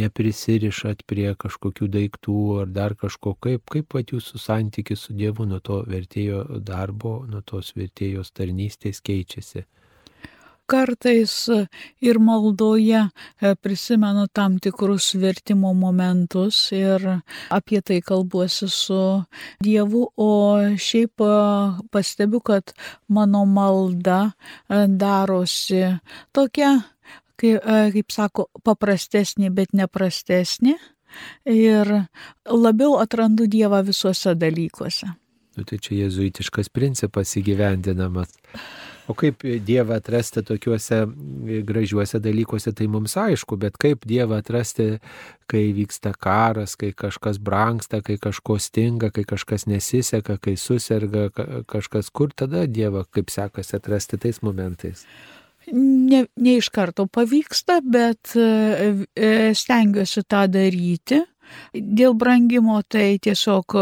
neprisirišat 0.00 1.04
prie 1.10 1.30
kažkokių 1.44 1.90
daiktų, 1.98 2.38
ar 2.64 2.74
dar 2.80 2.96
kažko, 2.98 3.36
kaip, 3.46 3.64
kaip 3.70 3.90
pat 3.94 4.14
jūsų 4.14 4.42
santykis 4.42 5.06
su 5.06 5.16
Dievu 5.18 5.46
nuo 5.48 5.60
to 5.64 5.82
vertėjo 5.88 6.44
darbo, 6.72 7.20
nuo 7.30 7.44
tos 7.46 7.74
vertėjos 7.78 8.34
tarnystės 8.34 9.02
keičiasi 9.04 9.66
kartais 10.68 11.32
ir 12.04 12.18
maldoje 12.20 13.00
e, 13.00 13.54
prisimenu 13.54 14.26
tam 14.32 14.58
tikrus 14.62 15.14
vertimo 15.14 15.72
momentus 15.74 16.60
ir 16.76 17.04
apie 17.50 17.80
tai 17.80 18.00
kalbuosi 18.04 18.68
su 18.68 19.00
Dievu, 19.64 20.04
o 20.16 20.30
šiaip 20.76 21.24
e, 21.24 21.32
pastebiu, 21.92 22.40
kad 22.44 22.74
mano 23.08 23.44
malda 23.44 24.20
e, 24.28 24.84
darosi 24.88 25.82
tokia, 26.32 26.74
kaip, 27.38 28.10
sako, 28.10 28.48
paprastesnė, 28.66 29.52
bet 29.54 29.72
neprastesnė 29.72 30.74
ir 31.48 31.92
labiau 32.44 32.98
atrandu 32.98 33.46
Dievą 33.46 33.80
visuose 33.86 34.34
dalykuose. 34.34 35.08
Nu, 35.58 35.64
tai 35.66 35.78
čia 35.82 36.04
jezuitiškas 36.04 36.68
principas 36.70 37.32
įgyvendinamas. 37.38 38.34
O 39.08 39.14
kaip 39.16 39.40
Dievą 39.64 39.96
atrasti 39.96 40.42
tokiuose 40.44 41.00
gražiuose 41.64 42.20
dalykuose, 42.20 42.74
tai 42.76 42.88
mums 42.92 43.16
aišku, 43.16 43.56
bet 43.56 43.78
kaip 43.80 44.04
Dievą 44.08 44.42
atrasti, 44.42 44.98
kai 45.48 45.62
vyksta 45.72 46.12
karas, 46.12 46.76
kai 46.76 46.92
kažkas 46.92 47.40
branksta, 47.40 48.02
kai 48.04 48.18
kažko 48.20 48.58
stinga, 48.60 49.08
kai 49.16 49.24
kažkas 49.24 49.64
nesiseka, 49.70 50.36
kai 50.44 50.58
susirga 50.60 51.30
kažkas, 51.72 52.12
kur 52.12 52.36
tada 52.36 52.66
Dievą 52.68 53.06
kaip 53.08 53.32
sekasi 53.32 53.78
atrasti 53.80 54.20
tais 54.20 54.42
momentais? 54.44 55.06
Ne, 55.72 56.26
ne 56.36 56.56
iš 56.56 56.68
karto 56.72 57.06
pavyksta, 57.12 57.80
bet 57.84 58.36
e, 58.36 59.52
stengiuosi 59.56 60.24
tą 60.28 60.46
daryti. 60.52 61.22
Dėl 61.72 62.12
brangimo 62.12 62.80
tai 62.84 63.16
tiesiog 63.24 63.76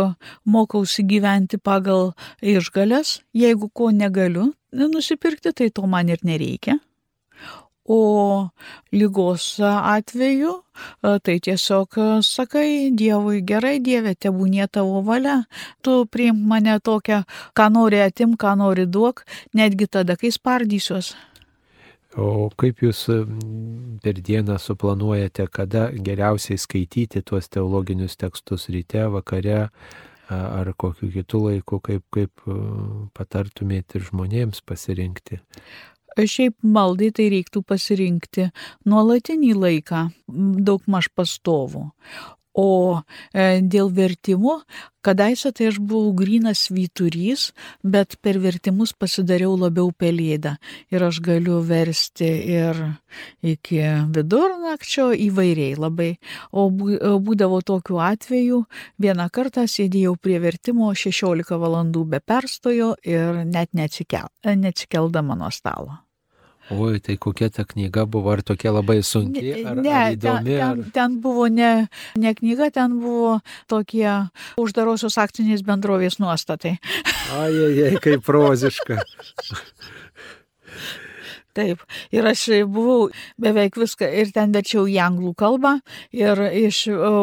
mokausi 0.46 1.02
gyventi 1.06 1.58
pagal 1.58 2.12
išgalės. 2.38 3.20
Jeigu 3.34 3.70
ko 3.74 3.90
negaliu, 3.94 4.52
nusipirkti, 4.76 5.52
tai 5.52 5.70
to 5.70 5.86
man 5.86 6.08
ir 6.12 6.22
nereikia. 6.22 6.78
O 7.88 8.50
lygos 8.90 9.60
atveju, 9.62 10.52
tai 11.22 11.36
tiesiog 11.38 11.94
sakai 12.26 12.90
Dievui, 12.90 13.44
gerai 13.46 13.78
Dieve, 13.78 14.16
tebūnė 14.18 14.66
tavo 14.74 15.04
valia, 15.06 15.44
tu 15.86 16.02
priimk 16.10 16.42
mane 16.50 16.74
tokią, 16.82 17.22
ką 17.54 17.68
nori 17.70 18.02
atim, 18.02 18.34
ką 18.34 18.56
nori 18.58 18.88
duok, 18.90 19.22
netgi 19.54 19.86
tada, 19.86 20.18
kai 20.18 20.34
spardysiuos. 20.34 21.14
O 22.16 22.48
kaip 22.58 22.80
jūs 22.80 23.04
per 24.02 24.18
dieną 24.24 24.56
suplanuojate, 24.58 25.46
kada 25.52 25.90
geriausiai 25.92 26.58
skaityti 26.58 27.22
tuos 27.22 27.46
teologinius 27.52 28.16
tekstus 28.16 28.66
ryte, 28.72 29.04
vakare, 29.12 29.68
ar 30.30 30.72
kokiu 30.78 31.10
kitu 31.12 31.42
laiku, 31.46 31.80
kaip, 31.80 32.04
kaip 32.14 32.46
patartumėte 33.16 34.00
ir 34.00 34.08
žmonėms 34.08 34.62
pasirinkti? 34.66 35.40
Šiaip 36.16 36.56
maldai 36.64 37.10
tai 37.12 37.26
reiktų 37.28 37.60
pasirinkti 37.68 38.48
nuolatinį 38.88 39.52
laiką, 39.52 40.06
daug 40.64 40.86
maž 40.88 41.10
pastovų. 41.12 41.90
O 42.56 43.02
e, 43.36 43.60
dėl 43.60 43.90
vertimų, 43.92 44.54
kadaise 45.04 45.52
tai 45.52 45.68
aš 45.68 45.76
buvau 45.76 46.14
grinas 46.16 46.66
vyturys, 46.72 47.50
bet 47.84 48.16
per 48.24 48.38
vertimus 48.40 48.94
pasidariau 48.96 49.52
labiau 49.60 49.90
pelėda. 49.92 50.54
Ir 50.88 51.04
aš 51.04 51.20
galiu 51.26 51.60
versti 51.60 52.30
ir 52.56 52.80
iki 53.44 53.82
vidurnakčio 54.16 55.10
įvairiai 55.26 55.76
labai. 55.76 56.14
O 56.56 56.70
būdavo 56.72 57.60
tokių 57.60 58.00
atvejų, 58.08 58.62
vieną 59.04 59.28
kartą 59.36 59.68
sėdėjau 59.68 60.16
prie 60.16 60.40
vertimo 60.40 60.94
16 60.96 61.60
valandų 61.60 62.08
be 62.16 62.24
perstojo 62.24 62.94
ir 63.04 63.44
net 63.44 63.76
neatsikel, 63.76 64.32
neatsikeldama 64.48 65.36
nuo 65.36 65.52
stalo. 65.52 66.05
Oi, 66.74 66.98
tai 66.98 67.14
kokia 67.22 67.46
ta 67.54 67.62
knyga 67.68 68.06
buvo, 68.10 68.32
ar 68.34 68.42
tokia 68.42 68.72
labai 68.74 68.98
sunki, 69.06 69.52
ar, 69.62 69.78
ne, 69.78 69.92
ar 69.94 70.16
įdomi? 70.16 70.50
Ten, 70.50 70.62
ar... 70.64 70.80
ten, 70.80 70.94
ten 70.96 71.18
buvo 71.22 71.46
ne, 71.46 71.70
ne 72.18 72.32
knyga, 72.34 72.72
ten 72.74 72.96
buvo 73.02 73.36
tokie 73.70 74.08
uždarosios 74.58 75.18
akcinės 75.22 75.62
bendrovės 75.66 76.18
nuostatai. 76.18 76.76
Ai, 77.38 77.52
ai, 77.52 77.70
ai, 77.86 77.92
kaip 78.02 78.26
proziška. 78.26 78.98
Taip, 81.56 81.80
ir 82.12 82.26
aš 82.28 82.42
buvau 82.68 83.08
beveik 83.40 83.78
viską 83.80 84.08
ir 84.20 84.28
ten 84.34 84.52
verčiau 84.52 84.84
į 84.90 84.98
anglų 85.00 85.32
kalbą 85.38 85.76
ir 86.12 86.42
iš, 86.50 86.82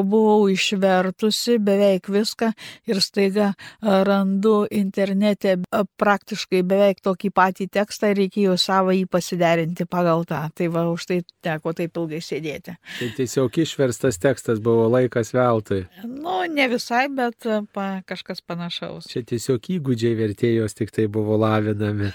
buvau 0.10 0.48
išvertusi 0.50 1.60
beveik 1.62 2.10
viską 2.10 2.50
ir 2.90 3.02
staiga 3.04 3.52
randu 3.82 4.64
internete 4.74 5.60
praktiškai 6.02 6.64
beveik 6.66 7.04
tokį 7.06 7.34
patį 7.36 7.70
tekstą 7.78 8.14
ir 8.14 8.24
reikėjo 8.24 8.58
savo 8.58 8.96
jį 8.96 9.06
pasiderinti 9.12 9.86
pagal 9.90 10.26
tą. 10.30 10.42
Tai 10.58 10.70
va, 10.74 10.88
už 10.90 11.08
tai 11.12 11.22
teko 11.46 11.76
taip 11.78 11.98
ilgai 12.02 12.22
sėdėti. 12.24 12.78
Tai 13.00 13.10
tiesiog 13.18 13.62
išverstas 13.64 14.18
tekstas 14.24 14.62
buvo 14.64 14.90
laikas 14.94 15.34
veltui. 15.36 15.84
Nu, 16.04 16.42
ne 16.50 16.70
visai, 16.74 17.06
bet 17.14 17.46
pa, 17.76 17.90
kažkas 18.10 18.42
panašaus. 18.42 19.10
Čia 19.12 19.26
tiesiog 19.34 19.74
įgūdžiai 19.78 20.18
vertėjos 20.24 20.80
tik 20.80 20.96
tai 20.96 21.10
buvo 21.12 21.38
lavinami. 21.42 22.14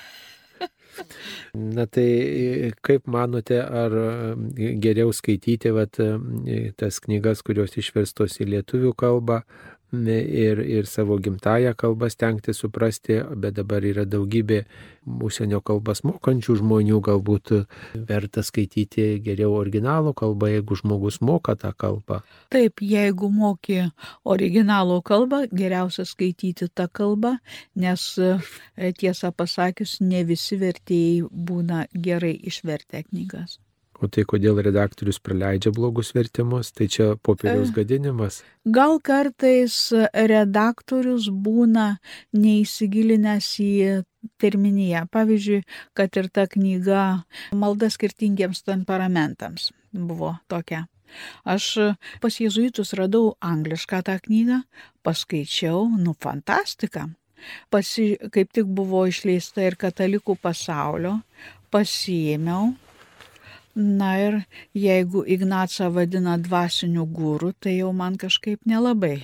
Na 1.54 1.86
tai 1.86 2.72
kaip 2.84 3.08
manote, 3.10 3.58
ar 3.62 3.94
geriau 4.84 5.12
skaityti 5.16 5.72
vat, 5.76 5.98
tas 6.80 7.00
knygas, 7.04 7.42
kurios 7.46 7.76
išverstos 7.80 8.38
į 8.42 8.50
lietuvių 8.54 8.94
kalbą, 8.98 9.42
ir, 9.92 10.58
ir 10.58 10.86
savo 10.86 11.18
gimtają 11.18 11.74
kalbą 11.74 12.08
stengti 12.10 12.54
suprasti, 12.54 13.20
bet 13.36 13.56
dabar 13.56 13.84
yra 13.84 14.04
daugybė 14.04 14.64
užsienio 15.24 15.60
kalbas 15.64 16.02
mokančių 16.04 16.58
žmonių, 16.60 17.00
galbūt 17.04 17.52
verta 18.08 18.42
skaityti 18.44 19.18
geriau 19.24 19.54
originalų 19.56 20.12
kalbą, 20.18 20.50
jeigu 20.52 20.76
žmogus 20.76 21.20
moka 21.20 21.56
tą 21.56 21.72
kalbą. 21.72 22.20
Taip, 22.52 22.82
jeigu 22.84 23.30
moki 23.32 23.80
originalų 24.24 25.00
kalbą, 25.02 25.46
geriausia 25.52 26.04
skaityti 26.04 26.68
tą 26.68 26.88
kalbą, 26.92 27.38
nes 27.76 28.10
e, 28.18 28.36
tiesą 28.92 29.32
pasakius, 29.32 29.98
ne 30.00 30.24
visi 30.28 30.60
vertėjai 30.60 31.24
būna 31.32 31.86
gerai 31.94 32.36
išvertę 32.50 33.06
knygas. 33.08 33.58
O 33.98 34.06
tai 34.06 34.22
kodėl 34.30 34.60
redaktorius 34.62 35.18
praleidžia 35.18 35.72
blogus 35.74 36.12
vertimus, 36.14 36.70
tai 36.70 36.86
čia 36.86 37.16
popieriaus 37.18 37.72
gadinimas? 37.74 38.42
Gal 38.62 39.00
kartais 39.02 39.74
redaktorius 40.14 41.26
būna 41.34 41.88
neįsigilinęs 42.36 43.48
į 43.64 43.72
terminiją. 44.38 45.06
Pavyzdžiui, 45.14 45.64
kad 45.98 46.14
ir 46.20 46.30
ta 46.30 46.46
knyga 46.50 47.24
Malda 47.58 47.90
skirtingiems 47.90 48.62
temperamentams 48.66 49.72
buvo 49.90 50.36
tokia. 50.50 50.86
Aš 51.48 51.94
pas 52.22 52.34
jėzuitus 52.38 52.92
radau 52.98 53.32
anglišką 53.40 54.02
tą 54.06 54.18
knygą, 54.22 54.60
paskaičiau, 55.02 55.86
nu 55.98 56.14
fantastika. 56.20 57.08
Pasi, 57.70 58.16
kaip 58.34 58.50
tik 58.52 58.66
buvo 58.66 59.04
išleista 59.08 59.62
ir 59.64 59.78
katalikų 59.78 60.36
pasaulio, 60.42 61.20
pasiėmiau. 61.72 62.74
Na 63.74 64.12
ir 64.18 64.40
jeigu 64.74 65.24
Ignacą 65.26 65.90
vadina 65.94 66.36
dvasiniu 66.38 67.06
gūru, 67.06 67.52
tai 67.60 67.78
jau 67.78 67.92
man 67.92 68.16
kažkaip 68.18 68.64
nelabai 68.66 69.18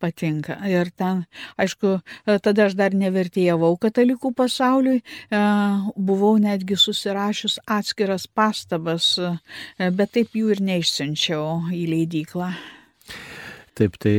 patinka. 0.00 0.58
Ir 0.70 0.90
ten, 0.96 1.24
aišku, 1.58 1.96
tada 2.44 2.66
aš 2.68 2.76
dar 2.78 2.94
nevertėjavau 2.94 3.74
katalikų 3.82 4.32
pasauliui, 4.36 5.02
e, 5.02 5.42
buvau 5.96 6.36
netgi 6.42 6.78
susirašius 6.78 7.58
atskiras 7.66 8.26
pastabas, 8.26 9.16
e, 9.18 9.90
bet 9.90 10.14
taip 10.18 10.34
jų 10.38 10.56
ir 10.56 10.64
neišsiunčiau 10.70 11.72
į 11.74 11.84
leidyklą. 11.94 12.54
Taip, 13.76 13.98
tai 14.00 14.14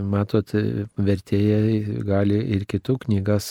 matot, 0.00 0.48
vertėjai 0.96 1.98
gali 2.08 2.38
ir 2.56 2.62
kitų 2.64 2.94
knygas 3.02 3.50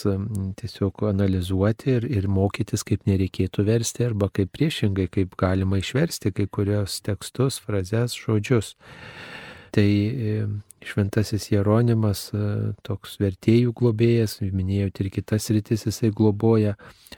tiesiog 0.58 1.04
analizuoti 1.12 1.92
ir, 1.94 2.06
ir 2.10 2.26
mokytis, 2.26 2.82
kaip 2.82 3.04
nereikėtų 3.06 3.62
versti, 3.68 4.08
arba 4.08 4.26
kaip 4.34 4.50
priešingai, 4.56 5.06
kaip 5.14 5.36
galima 5.38 5.78
išversti 5.78 6.34
kai 6.34 6.48
kurios 6.50 6.98
tekstus, 7.06 7.60
frazes, 7.62 8.16
žodžius. 8.18 8.74
Tai 9.74 9.86
Šventasis 10.84 11.46
Jeronimas, 11.48 12.26
e, 12.36 12.72
toks 12.84 13.16
vertėjų 13.22 13.72
globėjas, 13.76 14.36
minėjote 14.44 15.04
ir 15.04 15.10
kitas 15.14 15.48
rytis 15.54 15.86
jisai 15.88 16.10
globoja. 16.12 16.74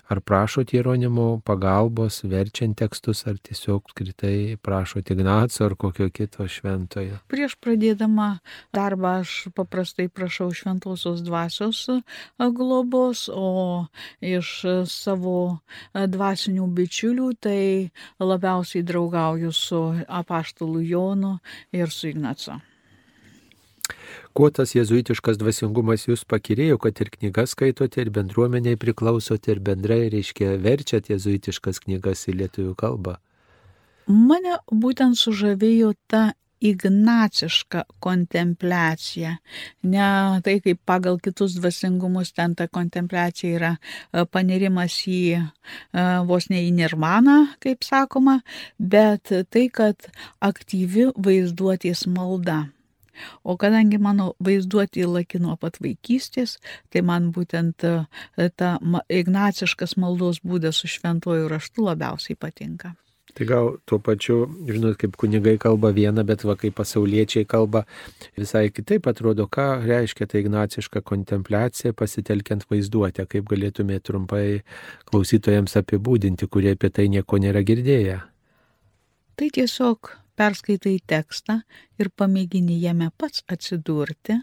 Ar 0.07 0.21
prašot 0.23 0.71
Jeronimo 0.77 1.41
pagalbos, 1.47 2.21
verčiant 2.31 2.77
tekstus, 2.79 3.25
ar 3.27 3.41
tiesiog 3.43 3.91
kritai 3.97 4.55
prašot 4.63 5.11
Ignaco 5.11 5.65
ar 5.67 5.75
kokio 5.75 6.07
kito 6.15 6.47
šventojo? 6.47 7.19
Prieš 7.33 7.57
pradėdama 7.59 8.29
darbą 8.77 9.17
aš 9.25 9.49
paprastai 9.57 10.07
prašau 10.09 10.53
šventosios 10.55 11.25
dvasios 11.27 11.83
e, 11.91 11.99
globos, 12.39 13.27
o 13.33 13.87
iš 14.23 14.53
savo 14.93 15.37
e, 15.57 16.07
dvasinių 16.07 16.71
bičiulių 16.79 17.33
tai 17.43 17.91
labiausiai 18.23 18.87
draugauju 18.87 19.53
su 19.53 19.83
apaštalu 20.07 20.87
Jonu 20.87 21.37
ir 21.75 21.91
su 21.91 22.15
Ignaco. 22.15 22.61
Kuo 24.37 24.51
tas 24.51 24.75
jezuitiškas 24.77 25.39
dvasingumas 25.41 26.07
jūs 26.09 26.25
pakirėjo, 26.29 26.79
kad 26.83 26.99
ir 27.01 27.11
knygas 27.15 27.55
skaitote, 27.57 28.03
ir 28.03 28.11
bendruomeniai 28.15 28.79
priklausote, 28.81 29.55
ir 29.55 29.63
bendrai, 29.65 30.07
reiškia, 30.13 30.57
verčiat 30.63 31.13
jezuitiškas 31.13 31.81
knygas 31.87 32.27
į 32.31 32.41
lietuvių 32.43 32.75
kalbą? 32.79 33.17
Mane 34.07 34.59
būtent 34.71 35.19
sužavėjo 35.19 35.95
ta 36.11 36.33
ignaciška 36.61 37.83
kontempliacija. 38.01 39.37
Ne 39.83 40.07
tai, 40.45 40.59
kaip 40.65 40.81
pagal 40.89 41.19
kitus 41.23 41.57
dvasingumus 41.59 42.33
ten 42.33 42.55
ta 42.57 42.69
kontempliacija 42.69 43.59
yra 43.59 43.73
e, 43.77 44.25
panirimas 44.25 44.97
į 45.11 45.21
e, 45.37 45.43
vos 46.29 46.49
ne 46.53 46.63
į 46.67 46.73
nirmaną, 46.79 47.39
kaip 47.63 47.85
sakoma, 47.85 48.41
bet 48.79 49.33
tai, 49.51 49.69
kad 49.69 50.09
aktyvi 50.41 51.11
vaizduotės 51.17 52.07
malda. 52.09 52.65
O 53.45 53.57
kadangi 53.61 53.99
mano 54.03 54.33
vaizduotė 54.43 55.07
laki 55.11 55.41
nuo 55.43 55.57
pat 55.61 55.81
vaikystės, 55.83 56.59
tai 56.91 57.03
man 57.07 57.33
būtent 57.37 57.87
e, 57.87 57.97
ta 58.57 58.77
ignaciškas 59.09 59.97
maldos 60.01 60.43
būdas 60.45 60.83
su 60.83 60.91
šventuoju 60.91 61.51
raštu 61.53 61.91
labiausiai 61.91 62.39
patinka. 62.39 62.95
Tai 63.37 63.45
gal 63.45 63.67
tuo 63.85 63.99
pačiu, 64.01 64.37
žinot, 64.65 64.95
kaip 64.97 65.17
kunigai 65.21 65.59
kalba 65.61 65.91
vieną, 65.93 66.23
bet 66.25 66.41
va 66.49 66.55
kaip 66.57 66.79
pasauliečiai 66.79 67.45
kalba 67.45 67.83
visai 68.39 68.71
kitaip 68.73 69.11
atrodo, 69.11 69.45
ką 69.45 69.67
reiškia 69.85 70.29
ta 70.31 70.41
ignaciška 70.41 71.03
kontempliacija 71.05 71.93
pasitelkiant 71.93 72.65
vaizduotę, 72.71 73.27
kaip 73.29 73.45
galėtumėte 73.51 74.09
trumpai 74.09 74.47
klausytojams 75.11 75.77
apibūdinti, 75.83 76.49
kurie 76.49 76.73
apie 76.79 76.89
tai 76.89 77.11
nieko 77.13 77.37
nėra 77.43 77.61
girdėję. 77.61 78.23
Tai 79.37 79.51
tiesiog 79.53 80.17
perskaitai 80.37 80.99
tekstą 81.09 81.61
ir 82.01 82.13
pamėgini 82.13 82.77
jame 82.83 83.09
pats 83.19 83.43
atsidurti, 83.53 84.41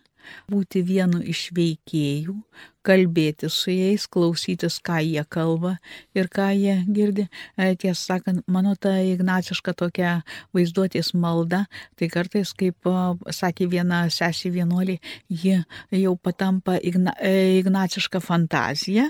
būti 0.52 0.82
vienu 0.88 1.20
iš 1.20 1.50
veikėjų, 1.56 2.36
kalbėti 2.84 3.50
su 3.52 3.72
jais, 3.74 4.06
klausytis, 4.08 4.80
ką 4.84 5.00
jie 5.04 5.24
kalba 5.30 5.76
ir 6.16 6.30
ką 6.32 6.50
jie 6.56 6.78
girdi. 6.88 7.28
E, 7.58 7.74
tiesą 7.80 8.16
sakant, 8.16 8.44
mano 8.48 8.76
ta 8.76 8.96
ignaciška 9.04 9.76
tokia 9.80 10.14
vaizduotės 10.56 11.14
malda, 11.14 11.66
tai 12.00 12.10
kartais, 12.14 12.54
kaip 12.58 12.90
sakė 13.30 13.70
viena 13.72 14.06
sesė 14.14 14.54
vienuolė, 14.54 15.00
ji 15.28 15.60
jau 16.04 16.16
patampa 16.16 16.80
igna, 16.80 17.16
e, 17.20 17.60
ignaciška 17.60 18.24
fantazija, 18.24 19.10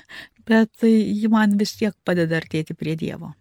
bet 0.50 0.84
ji 0.84 1.30
man 1.32 1.58
vis 1.58 1.78
tiek 1.80 1.96
padeda 2.06 2.42
artėti 2.42 2.76
prie 2.78 2.98
Dievo. 3.00 3.34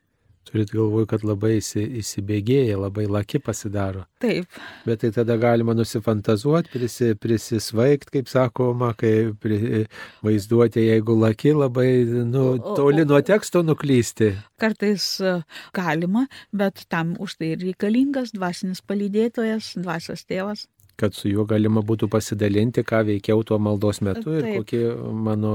Turit 0.52 0.68
galvoj, 0.68 1.06
kad 1.08 1.22
labai 1.24 1.54
įsibėgėja, 1.62 2.76
labai 2.76 3.06
laki 3.08 3.38
pasidaro. 3.40 4.02
Taip. 4.20 4.58
Bet 4.84 5.00
tai 5.00 5.08
tada 5.16 5.38
galima 5.40 5.72
nusifantazuoti, 5.72 6.68
prisi, 6.74 7.08
prisisvaigt, 7.16 8.10
kaip 8.12 8.28
sakoma, 8.28 8.90
kai 8.98 9.30
pri, 9.40 9.86
vaizduoti, 10.20 10.84
jeigu 10.90 11.16
laki, 11.16 11.54
labai 11.56 11.88
nu, 12.28 12.44
toli 12.76 13.06
nuo 13.08 13.22
teksto 13.24 13.64
nuklysti. 13.64 14.34
Kartais 14.60 15.08
e, 15.24 15.38
galima, 15.72 16.26
bet 16.52 16.84
tam 16.92 17.16
už 17.16 17.38
tai 17.40 17.54
reikalingas 17.56 18.36
dvasinis 18.36 18.84
palydėtojas, 18.84 19.72
dvasios 19.80 20.28
tėvas 20.28 20.68
kad 21.00 21.14
su 21.16 21.30
juo 21.30 21.44
galima 21.48 21.82
būtų 21.86 22.08
pasidalinti, 22.12 22.84
ką 22.86 23.02
veikiau 23.08 23.42
tuo 23.46 23.58
maldos 23.62 24.02
metu 24.04 24.36
ir 24.38 24.46
Taip. 24.46 24.56
kokie 24.60 24.82
mano. 25.26 25.52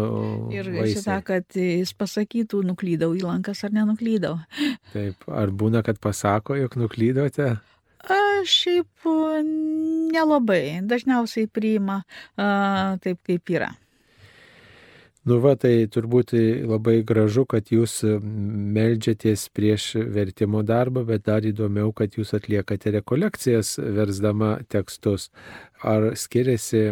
Ir 0.53 0.69
šitą, 0.93 1.19
kad 1.27 1.57
jis 1.57 1.93
pasakytų, 1.97 2.63
nuklydau 2.71 3.13
į 3.17 3.23
lankas 3.25 3.63
ar 3.67 3.75
nenuklydau. 3.75 4.37
Taip, 4.93 5.27
ar 5.27 5.53
būna, 5.53 5.83
kad 5.85 6.01
pasako, 6.03 6.57
jog 6.59 6.77
nuklydote? 6.79 7.55
Aš 8.07 8.53
šiaip 8.63 9.09
nelabai, 10.13 10.79
dažniausiai 10.87 11.49
priima 11.51 12.01
a, 12.37 12.95
taip, 13.03 13.19
kaip 13.27 13.51
yra. 13.51 13.73
Nu 15.27 15.41
va, 15.43 15.57
tai 15.59 15.89
turbūt 15.91 16.31
labai 16.69 17.01
gražu, 17.07 17.43
kad 17.51 17.67
jūs 17.67 17.97
melžiatės 18.77 19.41
prieš 19.51 19.87
vertimo 20.15 20.61
darbą, 20.63 21.03
bet 21.09 21.25
dar 21.25 21.43
įdomiau, 21.43 21.91
kad 21.91 22.15
jūs 22.15 22.31
atliekate 22.37 22.93
rekolekcijas 22.95 23.73
versdama 23.97 24.53
tekstus. 24.71 25.27
Ar 25.85 26.09
skiriasi 26.17 26.87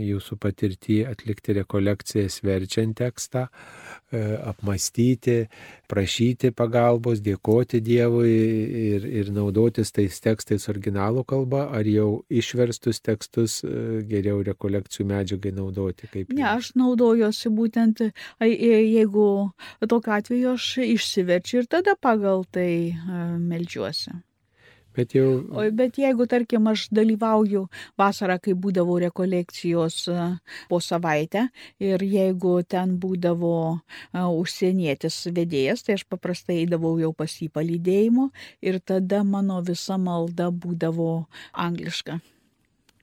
jūsų 0.00 0.36
patirtį 0.40 1.00
atlikti 1.10 1.54
rekolekcijas 1.58 2.38
verčiant 2.46 2.96
tekstą, 2.96 3.46
e, 3.46 4.22
apmastyti, 4.48 5.42
prašyti 5.90 6.52
pagalbos, 6.56 7.20
dėkoti 7.20 7.82
Dievui 7.84 8.32
ir, 8.94 9.04
ir 9.04 9.32
naudotis 9.36 9.92
tais 9.92 10.16
tekstais 10.24 10.68
originalų 10.72 11.26
kalba, 11.28 11.66
ar 11.76 11.84
jau 11.84 12.22
išverstus 12.32 13.02
tekstus 13.04 13.60
e, 13.64 14.00
geriau 14.08 14.40
rekolekcijų 14.46 15.08
medžiagai 15.12 15.52
naudoti? 15.58 16.08
Kaip 16.08 16.32
ne, 16.32 16.46
aš 16.48 16.72
naudojuosi 16.80 17.52
būtent, 17.52 18.06
jeigu 18.40 19.28
tokiu 19.84 20.16
atveju 20.16 20.56
aš 20.56 20.72
išsiverčiu 20.86 21.60
ir 21.60 21.70
tada 21.76 21.96
pagal 22.00 22.48
tai 22.48 22.72
e, 22.88 23.22
melčiuosi. 23.36 24.16
Bet, 24.96 25.14
jau... 25.14 25.44
o, 25.54 25.64
bet 25.70 25.98
jeigu, 26.02 26.26
tarkim, 26.26 26.66
aš 26.70 26.88
dalyvauju 26.94 27.62
vasarą, 28.00 28.40
kai 28.42 28.56
būdavo 28.58 28.96
rekolekcijos 29.04 29.98
e, 30.10 30.26
po 30.70 30.80
savaitę 30.82 31.46
ir 31.82 32.02
jeigu 32.02 32.56
ten 32.66 32.96
būdavo 33.00 33.54
uh, 33.70 34.26
užsienietis 34.34 35.22
vedėjas, 35.36 35.86
tai 35.86 35.98
aš 36.00 36.04
paprastai 36.10 36.60
eidavau 36.64 36.96
jau 36.98 37.12
pas 37.14 37.30
jį 37.30 37.48
palydėjimo 37.54 38.28
ir 38.66 38.80
tada 38.82 39.22
mano 39.22 39.60
visa 39.62 39.98
malda 40.00 40.50
būdavo 40.50 41.12
angliška. 41.54 42.18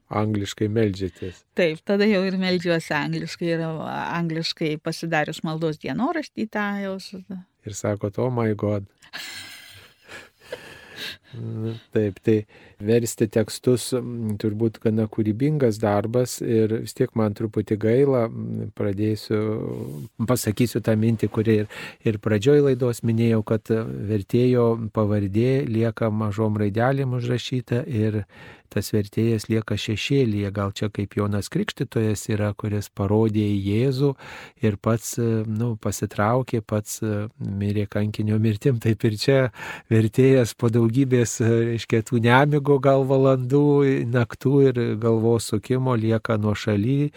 Angliškai 0.08 0.69
melžiatės. 0.71 1.41
Taip, 1.56 1.82
tada 1.88 2.08
jau 2.08 2.21
ir 2.28 2.38
melžiuosi 2.39 2.93
angliškai 2.95 3.54
ir 3.58 3.63
angliškai 3.67 4.78
pasidarius 4.84 5.43
maldos 5.43 5.80
dienoraštį 5.84 6.47
tą 6.52 6.69
jau. 6.84 6.95
Ir 7.67 7.76
sako, 7.76 8.12
oh 8.23 8.32
my 8.32 8.52
god. 8.56 8.88
Taip, 11.93 12.19
tai 12.23 12.37
versti 12.83 13.27
tekstus 13.31 13.89
turbūt 14.41 14.79
gana 14.83 15.08
kūrybingas 15.12 15.79
darbas 15.81 16.37
ir 16.41 16.73
vis 16.85 16.95
tiek 16.98 17.12
man 17.19 17.35
truputį 17.37 17.77
gaila, 17.81 18.23
pradėsiu, 18.77 19.39
pasakysiu 20.29 20.81
tą 20.85 20.95
mintį, 21.00 21.29
kuri 21.33 21.58
ir, 21.63 21.71
ir 22.08 22.19
pradžioj 22.23 22.63
laidos 22.69 23.04
minėjau, 23.08 23.43
kad 23.48 23.71
vertėjo 24.12 24.67
pavardė 24.95 25.65
lieka 25.69 26.12
mažom 26.13 26.58
raidelėm 26.62 27.17
užrašyta 27.19 27.83
ir 27.85 28.23
tas 28.69 28.91
vertėjas 28.95 29.47
lieka 29.51 29.77
šešėlyje, 29.79 30.51
gal 30.55 30.73
čia 30.75 30.89
kaip 30.93 31.17
Jonas 31.17 31.49
Krikštytojas 31.53 32.27
yra, 32.33 32.53
kuris 32.57 32.89
parodė 32.93 33.45
į 33.45 33.57
Jėzų 33.67 34.13
ir 34.65 34.77
pats 34.81 35.15
nu, 35.19 35.73
pasitraukė, 35.81 36.61
pats 36.61 36.99
mirė 37.39 37.87
kankinio 37.91 38.39
mirtim, 38.41 38.81
taip 38.83 39.03
ir 39.07 39.17
čia 39.19 39.37
vertėjas 39.91 40.53
po 40.57 40.71
daugybės, 40.73 41.37
reiškia, 41.41 42.03
tų 42.07 42.21
nemigo 42.25 42.79
gal 42.83 43.05
valandų, 43.07 43.65
naktų 44.13 44.53
ir 44.69 44.81
galvos 45.01 45.49
sukimo 45.51 45.95
lieka 45.97 46.37
nuo 46.41 46.55
šaly, 46.57 47.11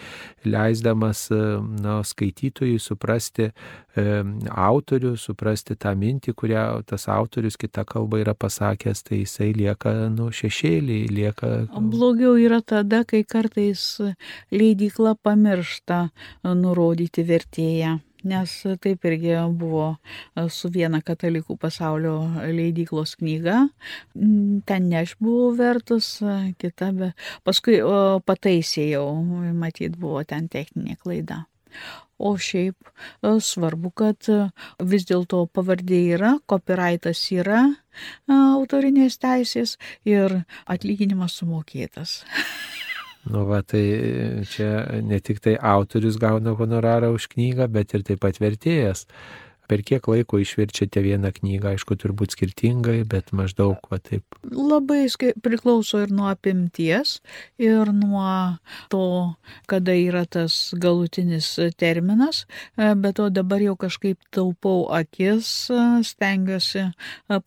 leisdamas 0.45 1.29
na, 1.31 2.01
skaitytojui 2.07 2.79
suprasti 2.81 3.49
e, 3.51 4.05
autorių, 4.51 5.15
suprasti 5.21 5.77
tą 5.81 5.95
mintį, 5.99 6.35
kurią 6.39 6.65
tas 6.89 7.09
autorius 7.11 7.59
kitą 7.61 7.85
kalbą 7.89 8.21
yra 8.23 8.35
pasakęs, 8.35 9.05
tai 9.07 9.23
jisai 9.25 9.51
lieka 9.57 9.95
nu, 10.15 10.31
šešėlį, 10.35 11.01
lieka. 11.11 11.40
Blogiau 11.41 12.37
yra 12.37 12.61
tada, 12.61 13.05
kai 13.09 13.25
kartais 13.25 13.83
leidykla 14.53 15.17
pamiršta 15.25 16.07
nurodyti 16.45 17.25
vertėją. 17.25 17.99
Nes 18.21 18.53
taip 18.85 19.07
irgi 19.09 19.33
buvo 19.57 19.95
su 20.53 20.69
viena 20.69 21.01
katalikų 21.01 21.57
pasaulio 21.57 22.19
leidyklos 22.53 23.15
knyga. 23.17 23.63
Ten 24.13 24.89
ne 24.91 24.99
aš 25.01 25.15
buvau 25.25 25.55
vertus, 25.57 26.19
kita, 26.61 26.91
bet 26.93 27.31
paskui 27.49 27.81
pataisėjau, 28.29 29.07
matyt, 29.57 29.97
buvo 29.97 30.21
ten 30.29 30.53
techninė 30.53 30.99
klaida. 31.01 31.47
O 32.21 32.35
šiaip 32.37 32.91
svarbu, 33.41 33.91
kad 33.97 34.29
vis 34.85 35.07
dėlto 35.09 35.47
pavardė 35.57 36.01
yra, 36.19 36.35
copyrightas 36.53 37.23
yra, 37.33 37.63
autorinės 38.29 39.17
teisės 39.23 39.79
ir 40.05 40.43
atlyginimas 40.69 41.39
sumokėtas. 41.41 42.21
Nu, 43.29 43.45
va, 43.49 43.61
tai 43.65 43.85
čia 44.49 45.01
ne 45.05 45.21
tik 45.21 45.41
tai 45.45 45.57
autorius 45.57 46.17
gauna 46.21 46.55
honorarą 46.57 47.13
už 47.17 47.29
knygą, 47.35 47.69
bet 47.73 47.97
ir 47.97 48.05
taip 48.05 48.23
pat 48.25 48.41
vertėjas. 48.41 49.07
Per 49.71 49.85
kiek 49.87 50.03
laiko 50.11 50.41
išverčiate 50.43 50.99
vieną 51.05 51.31
knygą, 51.37 51.77
aišku, 51.77 51.95
turbūt 52.03 52.35
skirtingai, 52.35 53.05
bet 53.07 53.29
maždaug 53.31 53.79
va 53.93 54.01
taip. 54.03 54.25
Labai 54.51 55.05
priklauso 55.45 56.01
ir 56.03 56.11
nuo 56.11 56.27
apimties, 56.27 57.21
ir 57.63 57.93
nuo 57.95 58.59
to, 58.91 59.05
kada 59.71 59.95
yra 59.95 60.25
tas 60.27 60.57
galutinis 60.75 61.53
terminas, 61.79 62.43
bet 62.75 63.23
o 63.23 63.29
dabar 63.31 63.63
jau 63.63 63.77
kažkaip 63.79 64.19
taupau 64.35 64.89
akis, 64.91 65.71
stengiuosi 66.11 66.89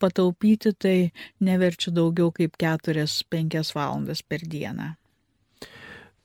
pataupyti, 0.00 0.72
tai 0.72 0.96
neverčiu 1.44 1.92
daugiau 1.92 2.32
kaip 2.32 2.56
4-5 2.56 3.74
valandas 3.76 4.24
per 4.24 4.48
dieną. 4.48 4.94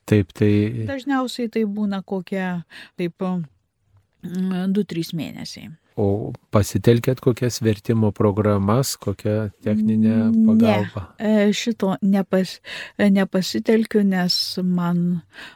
Taip, 0.07 0.31
tai. 0.31 0.87
Dažniausiai 0.87 1.51
tai 1.51 1.67
būna 1.67 1.99
kokie, 2.07 2.63
taip, 2.95 3.19
2-3 4.23 5.13
mėnesiai. 5.19 5.69
O 5.99 6.31
pasitelkėt 6.53 7.19
kokias 7.19 7.59
vertimo 7.59 8.13
programas, 8.15 8.93
kokią 9.01 9.49
techninę 9.65 10.29
pagalbą? 10.47 11.03
Ne, 11.19 11.49
šito 11.51 11.97
nepas, 11.99 12.53
nepasitelkiu, 13.01 14.05
nes 14.07 14.37
man 14.63 15.03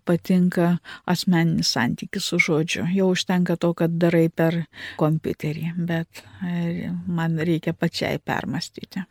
patinka 0.04 0.74
asmeninis 1.08 1.72
santykis 1.78 2.28
su 2.28 2.42
žodžiu. 2.44 2.90
Jau 2.92 3.14
užtenka 3.14 3.56
to, 3.56 3.72
kad 3.78 3.96
darai 4.02 4.28
per 4.28 4.66
kompiuterį, 5.00 5.74
bet 5.88 6.26
man 7.08 7.40
reikia 7.40 7.72
pačiai 7.72 8.20
permastyti. 8.20 9.08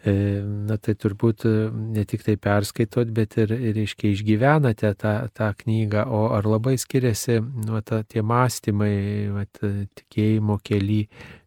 Na 0.00 0.78
tai 0.80 0.94
turbūt 0.96 1.44
ne 1.44 2.06
tik 2.08 2.22
tai 2.24 2.38
perskaitot, 2.40 3.10
bet 3.12 3.36
ir, 3.42 3.50
ir 3.52 3.74
reiškia, 3.76 4.14
išgyvenate 4.14 4.94
tą, 4.96 5.12
tą 5.36 5.50
knygą, 5.58 6.06
o 6.08 6.22
ar 6.32 6.48
labai 6.48 6.78
skiriasi 6.80 7.36
nu, 7.42 7.82
ta, 7.84 8.00
tie 8.08 8.24
mąstymai, 8.24 8.94
vat, 9.34 9.60
tikėjimo 10.00 10.56
keli 10.64 11.02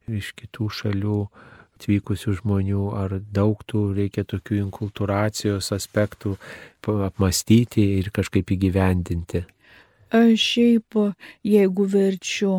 iš 0.06 0.36
kitų 0.38 0.70
šalių 0.70 1.18
atvykusių 1.84 2.36
žmonių, 2.44 2.84
ar 2.94 3.18
daug 3.34 3.66
tų 3.66 3.88
reikia 3.98 4.24
tokių 4.30 4.62
inkultūracijos 4.68 5.74
aspektų 5.74 6.38
apmastyti 7.10 7.88
ir 7.98 8.14
kažkaip 8.14 8.54
įgyvendinti. 8.54 9.44
Šiaip, 10.14 10.94
jeigu 11.42 11.86
verčiu 11.90 12.52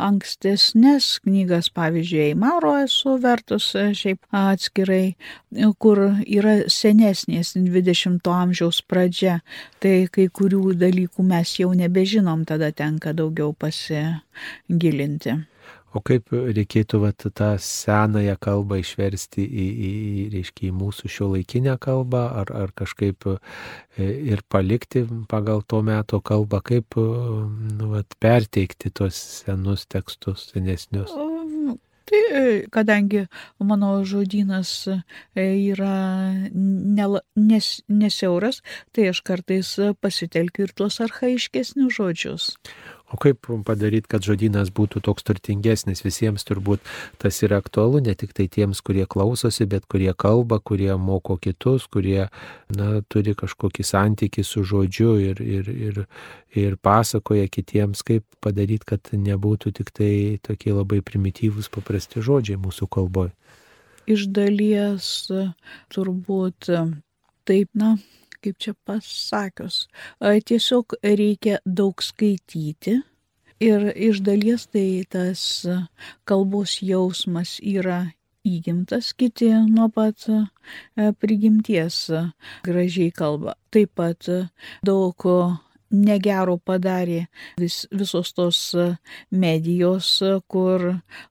ankstesnės 0.00 1.18
knygas, 1.26 1.68
pavyzdžiui, 1.76 2.22
Eimaro 2.30 2.72
esu 2.80 3.18
vertus 3.20 3.66
šiaip 3.76 4.24
atskirai, 4.32 5.12
kur 5.76 6.00
yra 6.24 6.56
senesnės 6.72 7.52
20-ojo 7.58 8.32
amžiaus 8.32 8.80
pradžia, 8.88 9.42
tai 9.84 10.08
kai 10.08 10.30
kurių 10.32 10.72
dalykų 10.80 11.28
mes 11.28 11.56
jau 11.60 11.72
nebežinom, 11.76 12.46
tada 12.48 12.72
tenka 12.72 13.12
daugiau 13.12 13.52
pasigilinti. 13.52 15.42
O 15.92 16.00
kaip 16.00 16.32
reikėtų 16.32 17.02
vat, 17.02 17.26
tą 17.36 17.50
senąją 17.60 18.38
kalbą 18.40 18.78
išversti 18.80 19.44
į, 19.44 19.66
į, 19.88 19.92
reiškia, 20.32 20.70
į 20.70 20.72
mūsų 20.78 21.10
šio 21.12 21.28
laikinę 21.34 21.76
kalbą, 21.82 22.22
ar, 22.42 22.52
ar 22.56 22.72
kažkaip 22.78 23.28
e, 23.28 23.36
ir 24.32 24.40
palikti 24.48 25.04
pagal 25.28 25.60
to 25.68 25.82
meto 25.84 26.22
kalbą, 26.24 26.62
kaip 26.64 26.96
nu, 26.96 27.92
vat, 27.92 28.16
perteikti 28.22 28.92
tos 28.94 29.20
senus 29.42 29.84
tekstus, 29.90 30.48
senesnius? 30.54 31.12
Tai 32.12 32.66
kadangi 32.74 33.26
mano 33.62 33.92
žodynas 34.04 34.72
e, 34.90 35.44
yra 35.70 35.94
nes, 36.52 37.68
nesiauras, 37.88 38.58
tai 38.92 39.06
aš 39.12 39.22
kartais 39.24 39.70
pasitelkiu 40.02 40.66
ir 40.66 40.74
tuos 40.76 40.98
arhaiškesnius 41.04 41.94
žodžius. 41.96 42.48
O 43.12 43.18
kaip 43.20 43.44
padaryti, 43.66 44.08
kad 44.08 44.24
žodynas 44.24 44.70
būtų 44.72 45.02
toks 45.04 45.26
turtingesnis 45.28 46.00
visiems 46.04 46.46
turbūt 46.48 46.80
tas 47.20 47.42
yra 47.44 47.58
aktualu, 47.60 48.00
ne 48.00 48.14
tik 48.16 48.32
tai 48.36 48.46
tiems, 48.48 48.80
kurie 48.80 49.04
klausosi, 49.04 49.66
bet 49.68 49.84
kurie 49.92 50.14
kalba, 50.16 50.58
kurie 50.64 50.94
moko 50.96 51.36
kitus, 51.36 51.84
kurie 51.92 52.30
na, 52.72 52.88
turi 53.12 53.34
kažkokį 53.36 53.84
santykį 53.84 54.46
su 54.48 54.64
žodžiu 54.64 55.12
ir, 55.20 55.42
ir, 55.44 55.68
ir, 55.68 56.00
ir 56.56 56.78
pasakoja 56.80 57.50
kitiems, 57.52 58.00
kaip 58.06 58.24
padaryti, 58.40 58.88
kad 58.94 59.12
nebūtų 59.12 59.74
tik 59.76 59.92
tai 59.92 60.12
tokie 60.40 60.72
labai 60.72 61.02
primityvūs 61.04 61.68
paprasti 61.74 62.24
žodžiai 62.24 62.60
mūsų 62.64 62.88
kalboje. 62.88 63.34
Iš 64.10 64.24
dalies 64.34 65.28
turbūt 65.92 66.72
taip, 67.46 67.68
na, 67.78 67.94
kaip 68.42 68.58
čia 68.58 68.74
pasakius, 68.86 69.86
tiesiog 70.20 70.96
reikia 71.02 71.60
daug 71.66 72.02
skaityti. 72.02 73.00
Ir 73.62 73.92
iš 73.94 74.24
dalies 74.26 74.66
tai 74.66 75.04
tas 75.06 75.62
kalbos 76.26 76.80
jausmas 76.82 77.60
yra 77.62 78.08
įgimtas, 78.42 79.12
kiti 79.14 79.52
nuo 79.70 79.86
pat 79.94 80.26
prigimties 81.22 82.08
gražiai 82.66 83.12
kalba. 83.14 83.54
Taip 83.70 83.94
pat 83.94 84.26
daug 84.82 85.28
negero 85.92 86.56
padarė 86.58 87.26
vis, 87.60 87.84
visos 87.92 88.32
tos 88.34 88.60
medijos, 89.30 90.10
kur 90.48 90.88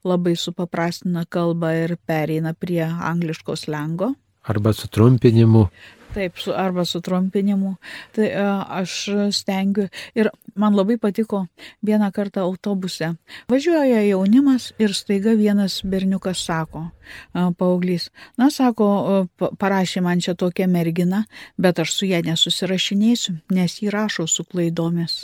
labai 0.07 0.35
supaprastina 0.37 1.25
kalbą 1.25 1.73
ir 1.83 1.97
pereina 2.05 2.53
prie 2.53 2.83
angliškos 2.85 3.67
lengo. 3.67 4.13
Arba 4.47 4.73
sutrumpinimu. 4.73 5.67
Taip, 6.11 6.39
su, 6.43 6.51
arba 6.51 6.85
sutrumpinimu. 6.85 7.75
Tai 8.15 8.27
a, 8.35 8.47
aš 8.81 8.95
stengiu 9.35 9.87
ir 10.17 10.29
man 10.59 10.75
labai 10.75 10.97
patiko 10.99 11.45
vieną 11.85 12.11
kartą 12.11 12.43
autobuse. 12.43 13.13
Važiuoja 13.51 14.01
jaunimas 14.09 14.71
ir 14.81 14.95
staiga 14.97 15.35
vienas 15.39 15.79
berniukas 15.87 16.43
sako, 16.45 16.89
a, 17.33 17.49
paauglys, 17.57 18.09
na, 18.37 18.51
sako, 18.51 18.87
a, 18.91 19.51
parašė 19.61 20.03
man 20.03 20.23
čia 20.23 20.35
tokia 20.35 20.67
mergina, 20.67 21.25
bet 21.57 21.79
aš 21.79 21.95
su 21.95 22.09
ją 22.09 22.21
nesusirašinėsiu, 22.27 23.39
nes 23.55 23.79
jį 23.81 23.93
rašo 23.95 24.27
su 24.27 24.43
klaidomis. 24.43 25.21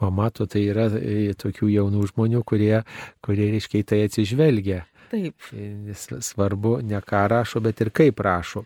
O 0.00 0.08
mato, 0.10 0.46
tai 0.48 0.62
yra 0.72 0.86
e, 0.96 1.34
tokių 1.36 1.68
jaunų 1.74 2.06
žmonių, 2.14 2.40
kurie, 2.48 2.80
kurie 3.24 3.50
reiškia 3.52 3.82
į 3.82 3.88
tai 3.90 3.98
atsižvelgia. 4.06 4.84
Taip. 5.10 5.50
Svarbu 6.24 6.78
ne 6.86 7.00
ką 7.04 7.24
rašo, 7.28 7.60
bet 7.60 7.82
ir 7.84 7.90
kaip 7.92 8.22
rašo. 8.24 8.64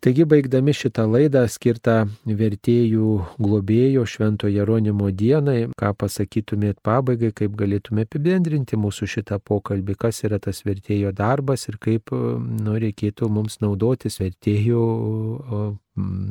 Taigi, 0.00 0.24
baigdami 0.24 0.72
šitą 0.72 1.02
laidą 1.12 1.42
skirtą 1.52 1.94
vertėjų 2.24 3.08
globėjo 3.36 4.06
Švento 4.08 4.48
Jeronimo 4.48 5.10
dienai, 5.12 5.66
ką 5.76 5.90
pasakytumėt 6.00 6.78
pabaigai, 6.80 7.28
kaip 7.36 7.52
galėtume 7.60 8.06
apibendrinti 8.06 8.78
mūsų 8.80 9.08
šitą 9.14 9.36
pokalbį, 9.44 9.98
kas 10.00 10.22
yra 10.24 10.38
tas 10.40 10.62
vertėjo 10.64 11.10
darbas 11.12 11.68
ir 11.68 11.76
kaip 11.84 12.14
nu, 12.16 12.78
reikėtų 12.80 13.28
mums 13.28 13.58
naudotis 13.60 14.16
vertėjų 14.22 14.84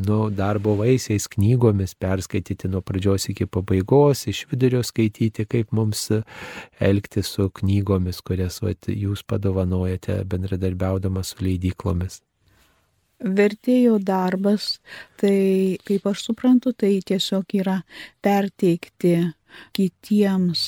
nu, 0.07 0.17
darbo 0.34 0.74
vaisiais 0.80 1.28
knygomis, 1.36 1.93
perskaityti 1.93 2.72
nuo 2.74 2.82
pradžios 2.82 3.28
iki 3.30 3.45
pabaigos, 3.45 4.24
iš 4.34 4.47
vidurio 4.49 4.82
skaityti, 4.82 5.45
kaip 5.45 5.78
mums 5.78 6.07
elgti 6.82 7.22
su 7.22 7.51
knygomis, 7.61 8.24
kurias 8.26 8.63
vat, 8.65 8.89
jūs 8.89 9.22
padovanojate 9.30 10.24
bendradarbiaudamas 10.26 11.36
su 11.36 11.45
leidyklomis 11.45 12.17
vertėjo 13.20 13.97
darbas, 14.03 14.78
tai 15.20 15.78
kaip 15.88 16.07
aš 16.07 16.30
suprantu, 16.30 16.74
tai 16.74 16.99
tiesiog 17.05 17.57
yra 17.59 17.82
perteikti 18.24 19.17
kitiems 19.76 20.63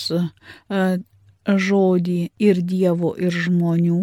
žodį 1.47 2.19
ir 2.39 2.61
Dievo, 2.61 3.13
ir 3.17 3.33
žmonių, 3.33 4.01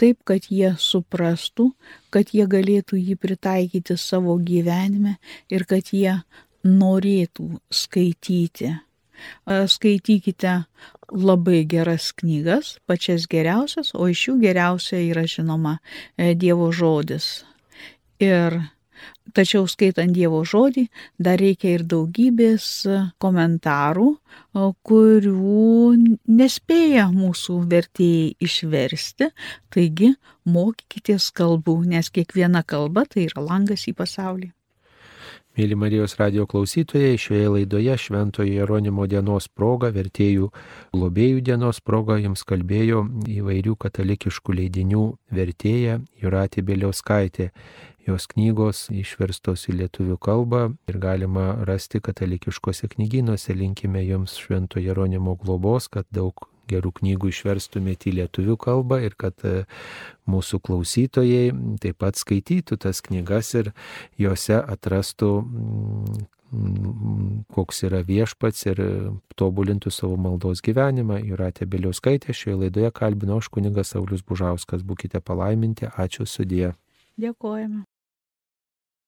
taip, 0.00 0.22
kad 0.24 0.46
jie 0.48 0.74
suprastų, 0.80 1.70
kad 2.10 2.32
jie 2.32 2.46
galėtų 2.48 2.96
jį 3.00 3.16
pritaikyti 3.20 3.96
savo 4.00 4.38
gyvenime 4.38 5.18
ir 5.52 5.66
kad 5.68 5.92
jie 5.92 6.20
norėtų 6.64 7.60
skaityti. 7.72 8.78
Skaitykite 9.44 10.54
labai 11.12 11.64
geras 11.68 12.08
knygas, 12.16 12.78
pačias 12.88 13.26
geriausias, 13.28 13.92
o 13.92 14.08
iš 14.08 14.30
jų 14.30 14.38
geriausia 14.46 15.02
yra 15.04 15.26
žinoma 15.28 15.76
Dievo 16.16 16.70
žodis. 16.72 17.49
Ir 18.20 18.58
tačiau 19.32 19.64
skaitant 19.70 20.12
Dievo 20.12 20.42
žodį 20.44 20.84
dar 21.16 21.40
reikia 21.40 21.72
ir 21.78 21.84
daugybės 21.88 22.66
komentarų, 23.22 24.10
kurių 24.84 25.64
nespėja 26.28 27.08
mūsų 27.14 27.58
vertėjai 27.72 28.30
išversti. 28.44 29.30
Taigi 29.72 30.14
mokykitės 30.44 31.30
kalbų, 31.32 31.80
nes 31.96 32.12
kiekviena 32.12 32.64
kalba 32.66 33.06
tai 33.08 33.28
yra 33.30 33.46
langas 33.46 33.88
į 33.88 33.96
pasaulį. 33.96 34.50
Mėly 35.58 35.74
Marijos 35.74 36.12
radio 36.14 36.44
klausytojai, 36.46 37.16
šioje 37.18 37.48
laidoje 37.50 37.96
Šventojo 37.98 38.52
Jeronimo 38.54 39.02
dienos 39.10 39.48
proga, 39.50 39.90
vertėjų 39.90 40.46
globėjų 40.94 41.40
dienos 41.48 41.80
proga 41.82 42.20
jums 42.22 42.44
kalbėjo 42.46 43.02
įvairių 43.34 43.74
katalikiškų 43.82 44.54
leidinių 44.60 45.02
vertėja 45.34 45.98
Juratė 46.22 46.62
Bėliauskaitė. 46.68 47.50
Jos 48.06 48.26
knygos 48.30 48.86
išverstos 48.94 49.66
į 49.68 49.76
lietuvių 49.82 50.16
kalbą 50.22 50.62
ir 50.88 50.98
galima 51.02 51.50
rasti 51.68 52.00
katalikiškose 52.00 52.88
knygynuose. 52.94 53.52
Linkime 53.54 54.02
jums 54.06 54.38
Švento 54.40 54.80
Jeronimo 54.80 55.36
globos, 55.40 55.90
kad 55.92 56.08
daug 56.10 56.48
gerų 56.70 56.92
knygų 57.00 57.30
išverstumėte 57.32 58.10
į 58.10 58.16
lietuvių 58.20 58.56
kalbą 58.60 59.00
ir 59.04 59.16
kad 59.20 59.44
e, 59.46 59.64
mūsų 60.30 60.60
klausytojai 60.66 61.50
taip 61.82 61.98
pat 62.02 62.20
skaitytų 62.20 62.78
tas 62.86 63.02
knygas 63.04 63.54
ir 63.58 63.72
juose 64.20 64.60
atrastų 64.60 65.30
mm, 65.42 66.28
koks 67.54 67.84
yra 67.86 68.02
viešpats 68.06 68.66
ir 68.70 68.82
tobulintų 69.38 69.92
savo 69.94 70.16
maldos 70.20 70.62
gyvenimą. 70.66 71.20
Juratė 71.22 71.68
Biliauskaitė 71.70 72.34
šioje 72.34 72.64
laidoje 72.64 72.90
kalbino 72.94 73.38
aš 73.38 73.50
kunigas 73.54 73.94
Saulis 73.94 74.24
Bužauskas. 74.26 74.82
Būkite 74.86 75.22
palaiminti, 75.22 75.90
ačiū 75.94 76.26
sudė. 76.26 76.72
Dėkojame. 77.24 77.84